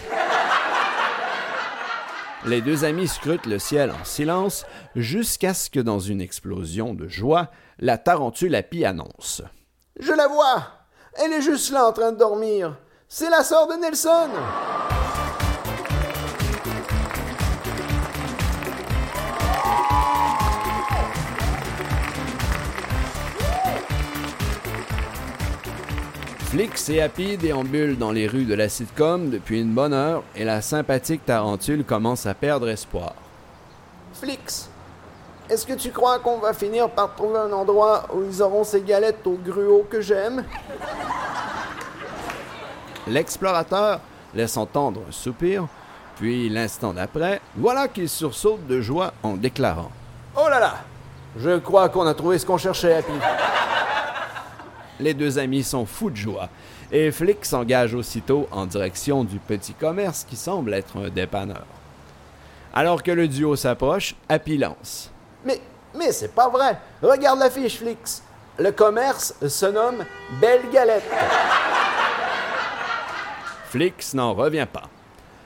Les 2.46 2.60
deux 2.60 2.84
amis 2.84 3.08
scrutent 3.08 3.46
le 3.46 3.58
ciel 3.58 3.90
en 3.90 4.04
silence 4.04 4.64
jusqu'à 4.94 5.54
ce 5.54 5.70
que, 5.70 5.80
dans 5.80 5.98
une 5.98 6.20
explosion 6.20 6.94
de 6.94 7.08
joie, 7.08 7.50
la 7.78 7.98
tarentule 7.98 8.54
Happy 8.54 8.84
annonce. 8.84 9.42
Je 9.98 10.12
la 10.12 10.28
vois! 10.28 10.62
Elle 11.14 11.32
est 11.32 11.42
juste 11.42 11.72
là 11.72 11.86
en 11.86 11.92
train 11.92 12.12
de 12.12 12.18
dormir. 12.18 12.78
C'est 13.08 13.30
la 13.30 13.42
sœur 13.42 13.66
de 13.66 13.74
Nelson! 13.74 14.28
Flix 26.50 26.88
et 26.88 27.02
Happy 27.02 27.36
déambulent 27.36 27.98
dans 27.98 28.10
les 28.10 28.26
rues 28.26 28.46
de 28.46 28.54
la 28.54 28.70
sitcom 28.70 29.28
depuis 29.28 29.60
une 29.60 29.74
bonne 29.74 29.92
heure 29.92 30.22
et 30.34 30.44
la 30.44 30.62
sympathique 30.62 31.26
tarentule 31.26 31.84
commence 31.84 32.24
à 32.24 32.32
perdre 32.32 32.70
espoir. 32.70 33.12
Flix, 34.14 34.70
est-ce 35.50 35.66
que 35.66 35.74
tu 35.74 35.90
crois 35.90 36.18
qu'on 36.20 36.38
va 36.38 36.54
finir 36.54 36.88
par 36.88 37.14
trouver 37.14 37.38
un 37.38 37.52
endroit 37.52 38.06
où 38.14 38.22
ils 38.24 38.42
auront 38.42 38.64
ces 38.64 38.80
galettes 38.80 39.26
au 39.26 39.32
gruau 39.44 39.86
que 39.90 40.00
j'aime? 40.00 40.42
L'explorateur 43.06 44.00
laisse 44.34 44.56
entendre 44.56 45.02
un 45.06 45.12
soupir, 45.12 45.66
puis 46.16 46.48
l'instant 46.48 46.94
d'après, 46.94 47.42
voilà 47.56 47.88
qu'il 47.88 48.08
sursaute 48.08 48.66
de 48.66 48.80
joie 48.80 49.12
en 49.22 49.34
déclarant 49.34 49.90
Oh 50.34 50.48
là 50.48 50.60
là 50.60 50.76
Je 51.38 51.58
crois 51.58 51.90
qu'on 51.90 52.06
a 52.06 52.14
trouvé 52.14 52.38
ce 52.38 52.46
qu'on 52.46 52.56
cherchait, 52.58 52.94
Happy. 52.94 53.12
Les 55.00 55.14
deux 55.14 55.38
amis 55.38 55.62
sont 55.62 55.86
fous 55.86 56.10
de 56.10 56.16
joie, 56.16 56.48
et 56.90 57.10
Flick 57.10 57.44
s'engage 57.44 57.94
aussitôt 57.94 58.48
en 58.50 58.66
direction 58.66 59.24
du 59.24 59.38
petit 59.38 59.74
commerce 59.74 60.24
qui 60.28 60.36
semble 60.36 60.74
être 60.74 60.96
un 60.96 61.08
dépanneur. 61.08 61.64
Alors 62.74 63.02
que 63.02 63.10
le 63.10 63.28
duo 63.28 63.56
s'approche, 63.56 64.14
Happy 64.28 64.58
lance. 64.58 65.10
Mais, 65.44 65.60
mais 65.96 66.12
c'est 66.12 66.34
pas 66.34 66.48
vrai! 66.48 66.78
Regarde 67.02 67.38
l'affiche, 67.38 67.78
Flix! 67.78 68.22
Le 68.58 68.72
commerce 68.72 69.34
se 69.46 69.66
nomme 69.66 70.04
Belle 70.40 70.68
Galette. 70.72 71.04
Flix 73.66 74.14
n'en 74.14 74.34
revient 74.34 74.66
pas. 74.72 74.90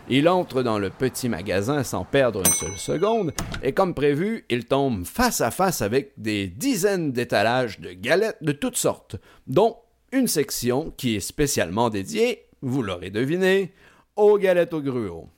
Il 0.08 0.28
entre 0.28 0.62
dans 0.62 0.78
le 0.78 0.90
petit 0.90 1.28
magasin 1.28 1.84
sans 1.84 2.04
perdre 2.04 2.40
une 2.40 2.52
seule 2.52 2.76
seconde, 2.76 3.32
et 3.62 3.72
comme 3.72 3.94
prévu, 3.94 4.44
il 4.50 4.66
tombe 4.66 5.04
face 5.04 5.40
à 5.40 5.50
face 5.50 5.80
avec 5.80 6.12
des 6.16 6.48
dizaines 6.48 7.12
d'étalages 7.12 7.78
de 7.78 7.92
galettes 7.92 8.42
de 8.42 8.52
toutes 8.52 8.76
sortes, 8.76 9.16
dont 9.46 9.76
une 10.10 10.28
section 10.28 10.92
qui 10.96 11.16
est 11.16 11.20
spécialement 11.20 11.88
dédiée, 11.88 12.46
vous 12.62 12.82
l'aurez 12.82 13.10
deviné, 13.10 13.72
aux 14.16 14.38
galettes 14.38 14.74
au 14.74 14.82
gruau. 14.82 15.28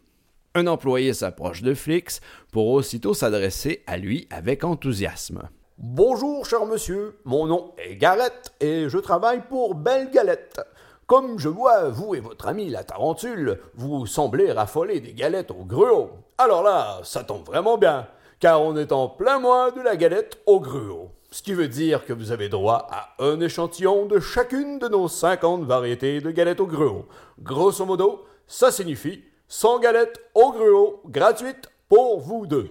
Un 0.54 0.66
employé 0.66 1.12
s'approche 1.12 1.62
de 1.62 1.74
Flix 1.74 2.20
pour 2.50 2.68
aussitôt 2.68 3.12
s'adresser 3.12 3.82
à 3.86 3.96
lui 3.96 4.26
avec 4.30 4.64
enthousiasme. 4.64 5.48
Bonjour, 5.78 6.46
cher 6.46 6.64
monsieur, 6.66 7.18
mon 7.24 7.46
nom 7.46 7.72
est 7.76 7.96
Garrett 7.96 8.52
et 8.60 8.88
je 8.88 8.98
travaille 8.98 9.42
pour 9.48 9.74
Belle 9.74 10.10
Galette. 10.12 10.60
Comme 11.06 11.38
je 11.38 11.50
vois, 11.50 11.90
vous 11.90 12.14
et 12.14 12.20
votre 12.20 12.48
ami 12.48 12.70
la 12.70 12.82
tarentule, 12.82 13.60
vous 13.74 14.06
semblez 14.06 14.50
raffoler 14.50 15.00
des 15.00 15.12
galettes 15.12 15.50
au 15.50 15.64
gruau. 15.64 16.10
Alors 16.38 16.62
là, 16.62 17.00
ça 17.02 17.24
tombe 17.24 17.44
vraiment 17.44 17.76
bien, 17.76 18.06
car 18.40 18.62
on 18.62 18.74
est 18.76 18.90
en 18.90 19.08
plein 19.08 19.38
mois 19.38 19.70
de 19.70 19.82
la 19.82 19.96
galette 19.96 20.38
au 20.46 20.60
gruau. 20.60 21.10
Ce 21.30 21.42
qui 21.42 21.52
veut 21.52 21.68
dire 21.68 22.06
que 22.06 22.14
vous 22.14 22.32
avez 22.32 22.48
droit 22.48 22.86
à 22.90 23.22
un 23.22 23.38
échantillon 23.40 24.06
de 24.06 24.18
chacune 24.18 24.78
de 24.78 24.88
nos 24.88 25.08
50 25.08 25.64
variétés 25.64 26.22
de 26.22 26.30
galettes 26.30 26.60
au 26.60 26.66
gruau. 26.66 27.04
Grosso 27.38 27.84
modo, 27.84 28.24
ça 28.46 28.70
signifie 28.70 29.24
100 29.48 29.80
galettes 29.80 30.20
au 30.34 30.52
gruau 30.52 31.02
gratuites 31.04 31.68
pour 31.90 32.20
vous 32.20 32.46
deux. 32.46 32.70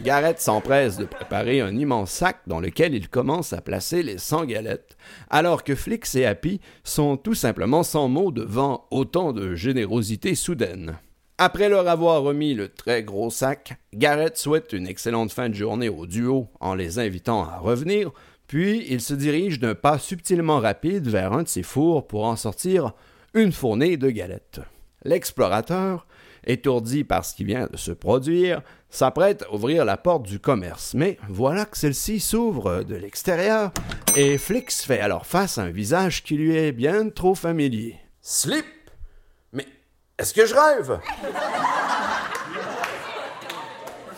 Garrett 0.00 0.40
s'empresse 0.40 0.96
de 0.96 1.04
préparer 1.04 1.60
un 1.60 1.76
immense 1.76 2.10
sac 2.10 2.38
dans 2.46 2.60
lequel 2.60 2.94
il 2.94 3.08
commence 3.08 3.52
à 3.52 3.60
placer 3.60 4.02
les 4.02 4.16
100 4.16 4.46
galettes, 4.46 4.96
alors 5.28 5.64
que 5.64 5.74
Flix 5.74 6.14
et 6.14 6.24
Happy 6.24 6.60
sont 6.82 7.18
tout 7.18 7.34
simplement 7.34 7.82
sans 7.82 8.08
mots 8.08 8.30
devant 8.30 8.86
autant 8.90 9.32
de 9.32 9.54
générosité 9.54 10.34
soudaine. 10.34 10.98
Après 11.36 11.68
leur 11.68 11.88
avoir 11.88 12.22
remis 12.22 12.54
le 12.54 12.68
très 12.68 13.02
gros 13.02 13.30
sac, 13.30 13.76
Garrett 13.92 14.36
souhaite 14.36 14.72
une 14.72 14.86
excellente 14.86 15.32
fin 15.32 15.48
de 15.48 15.54
journée 15.54 15.88
au 15.88 16.06
duo 16.06 16.48
en 16.60 16.74
les 16.74 16.98
invitant 16.98 17.42
à 17.42 17.58
revenir, 17.58 18.12
puis 18.46 18.86
il 18.88 19.00
se 19.00 19.14
dirige 19.14 19.60
d'un 19.60 19.74
pas 19.74 19.98
subtilement 19.98 20.58
rapide 20.58 21.08
vers 21.08 21.32
un 21.32 21.42
de 21.42 21.48
ses 21.48 21.62
fours 21.62 22.06
pour 22.06 22.24
en 22.24 22.36
sortir 22.36 22.92
une 23.34 23.52
fournée 23.52 23.96
de 23.96 24.10
galettes. 24.10 24.60
L'explorateur, 25.04 26.06
étourdi 26.46 27.04
par 27.04 27.24
ce 27.24 27.34
qui 27.34 27.44
vient 27.44 27.66
de 27.66 27.76
se 27.76 27.92
produire, 27.92 28.62
s'apprête 28.92 29.42
à 29.42 29.52
ouvrir 29.52 29.84
la 29.84 29.96
porte 29.96 30.22
du 30.22 30.38
commerce, 30.38 30.94
mais 30.94 31.18
voilà 31.28 31.64
que 31.64 31.76
celle-ci 31.76 32.20
s'ouvre 32.20 32.84
de 32.84 32.94
l'extérieur 32.94 33.72
et 34.16 34.38
Flix 34.38 34.84
fait 34.84 35.00
alors 35.00 35.26
face 35.26 35.58
à 35.58 35.62
un 35.62 35.70
visage 35.70 36.22
qui 36.22 36.36
lui 36.36 36.56
est 36.56 36.72
bien 36.72 37.08
trop 37.08 37.34
familier. 37.34 37.98
Slip! 38.20 38.66
Mais 39.52 39.66
est-ce 40.18 40.34
que 40.34 40.46
je 40.46 40.54
rêve? 40.54 41.00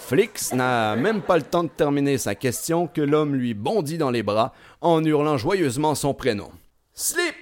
Flix 0.06 0.52
n'a 0.52 0.96
même 0.96 1.22
pas 1.22 1.36
le 1.36 1.44
temps 1.44 1.64
de 1.64 1.68
terminer 1.68 2.18
sa 2.18 2.34
question 2.34 2.86
que 2.88 3.00
l'homme 3.00 3.34
lui 3.34 3.54
bondit 3.54 3.96
dans 3.96 4.10
les 4.10 4.22
bras 4.22 4.52
en 4.82 5.02
hurlant 5.02 5.38
joyeusement 5.38 5.94
son 5.94 6.12
prénom. 6.12 6.50
Slip! 6.92 7.36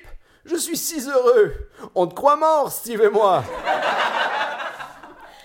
Je 0.45 0.57
suis 0.57 0.77
si 0.77 1.01
heureux! 1.09 1.68
On 1.95 2.07
te 2.07 2.14
croit 2.14 2.37
mort, 2.37 2.71
Steve 2.71 3.01
et 3.03 3.11
moi 3.11 3.42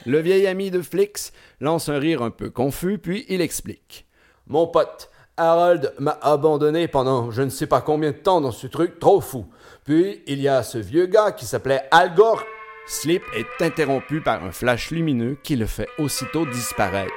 Le 0.07 0.19
vieil 0.19 0.47
ami 0.47 0.71
de 0.71 0.81
Flix 0.81 1.33
lance 1.59 1.89
un 1.89 1.99
rire 1.99 2.21
un 2.21 2.29
peu 2.29 2.49
confus, 2.49 2.97
puis 2.97 3.25
il 3.27 3.41
explique. 3.41 4.07
Mon 4.47 4.65
pote, 4.65 5.09
Harold 5.35 5.93
m'a 5.99 6.17
abandonné 6.21 6.87
pendant 6.87 7.29
je 7.29 7.41
ne 7.41 7.49
sais 7.49 7.67
pas 7.67 7.81
combien 7.81 8.11
de 8.11 8.15
temps 8.15 8.39
dans 8.39 8.53
ce 8.53 8.67
truc 8.67 8.99
trop 8.99 9.19
fou. 9.19 9.45
Puis 9.83 10.23
il 10.25 10.39
y 10.39 10.47
a 10.47 10.63
ce 10.63 10.77
vieux 10.77 11.07
gars 11.07 11.33
qui 11.33 11.45
s'appelait 11.45 11.83
Al 11.91 12.15
Gore. 12.15 12.45
Slip 12.87 13.21
est 13.35 13.61
interrompu 13.61 14.21
par 14.21 14.45
un 14.45 14.51
flash 14.51 14.91
lumineux 14.91 15.37
qui 15.43 15.57
le 15.57 15.65
fait 15.65 15.89
aussitôt 15.99 16.45
disparaître. 16.45 17.11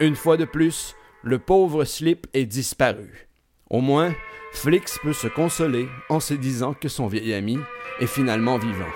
Une 0.00 0.16
fois 0.16 0.36
de 0.36 0.44
plus, 0.44 0.96
le 1.22 1.38
pauvre 1.38 1.84
Slip 1.84 2.26
est 2.34 2.46
disparu. 2.46 3.28
Au 3.70 3.80
moins, 3.80 4.12
Flix 4.52 4.98
peut 5.00 5.12
se 5.12 5.28
consoler 5.28 5.86
en 6.08 6.18
se 6.18 6.34
disant 6.34 6.74
que 6.74 6.88
son 6.88 7.06
vieil 7.06 7.32
ami 7.32 7.60
est 8.00 8.08
finalement 8.08 8.58
vivant. 8.58 8.90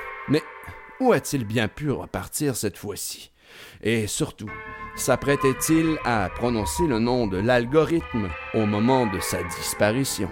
Où 1.00 1.12
a-t-il 1.12 1.44
bien 1.44 1.68
pu 1.68 1.90
repartir 1.92 2.56
cette 2.56 2.76
fois-ci? 2.76 3.30
Et 3.82 4.08
surtout, 4.08 4.50
s'apprêtait-il 4.96 5.96
à 6.04 6.28
prononcer 6.28 6.88
le 6.88 6.98
nom 6.98 7.28
de 7.28 7.38
l'algorithme 7.38 8.28
au 8.52 8.66
moment 8.66 9.06
de 9.06 9.20
sa 9.20 9.42
disparition? 9.44 10.28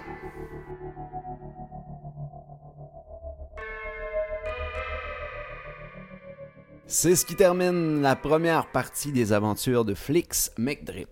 C'est 6.85 7.15
ce 7.15 7.25
qui 7.25 7.35
termine 7.35 8.01
la 8.01 8.15
première 8.15 8.69
partie 8.71 9.11
des 9.11 9.31
aventures 9.33 9.85
de 9.85 9.93
Flix 9.93 10.51
McDrip. 10.57 11.09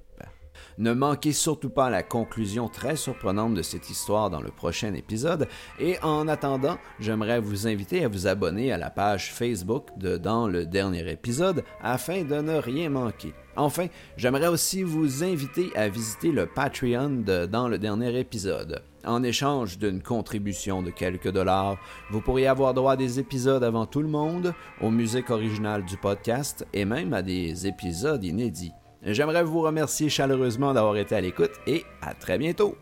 Ne 0.77 0.93
manquez 0.93 1.31
surtout 1.31 1.69
pas 1.69 1.89
la 1.89 2.03
conclusion 2.03 2.67
très 2.67 2.97
surprenante 2.97 3.53
de 3.53 3.61
cette 3.61 3.89
histoire 3.89 4.29
dans 4.29 4.41
le 4.41 4.51
prochain 4.51 4.93
épisode. 4.93 5.47
Et 5.79 5.97
en 6.01 6.27
attendant, 6.27 6.77
j'aimerais 6.99 7.39
vous 7.39 7.65
inviter 7.67 8.03
à 8.03 8.09
vous 8.09 8.27
abonner 8.27 8.73
à 8.73 8.77
la 8.77 8.89
page 8.89 9.31
Facebook 9.31 9.87
de 9.97 10.17
Dans 10.17 10.47
le 10.47 10.65
dernier 10.65 11.09
épisode 11.09 11.63
afin 11.81 12.23
de 12.23 12.35
ne 12.35 12.57
rien 12.57 12.89
manquer. 12.89 13.33
Enfin, 13.55 13.87
j'aimerais 14.17 14.47
aussi 14.47 14.83
vous 14.83 15.23
inviter 15.23 15.71
à 15.77 15.87
visiter 15.87 16.31
le 16.31 16.45
Patreon 16.45 17.23
de 17.25 17.45
Dans 17.45 17.69
le 17.69 17.77
dernier 17.77 18.19
épisode. 18.19 18.83
En 19.05 19.23
échange 19.23 19.77
d'une 19.77 20.01
contribution 20.01 20.81
de 20.81 20.89
quelques 20.89 21.31
dollars, 21.31 21.77
vous 22.09 22.19
pourriez 22.19 22.47
avoir 22.47 22.73
droit 22.73 22.93
à 22.93 22.97
des 22.97 23.19
épisodes 23.19 23.63
avant 23.63 23.85
tout 23.85 24.01
le 24.01 24.09
monde, 24.09 24.53
aux 24.81 24.89
musiques 24.89 25.29
originales 25.29 25.85
du 25.85 25.95
podcast 25.95 26.65
et 26.73 26.83
même 26.83 27.13
à 27.13 27.21
des 27.21 27.65
épisodes 27.65 28.23
inédits. 28.23 28.73
J'aimerais 29.05 29.43
vous 29.43 29.61
remercier 29.61 30.09
chaleureusement 30.09 30.73
d'avoir 30.73 30.97
été 30.97 31.15
à 31.15 31.21
l'écoute 31.21 31.51
et 31.67 31.85
à 32.01 32.15
très 32.15 32.39
bientôt. 32.39 32.75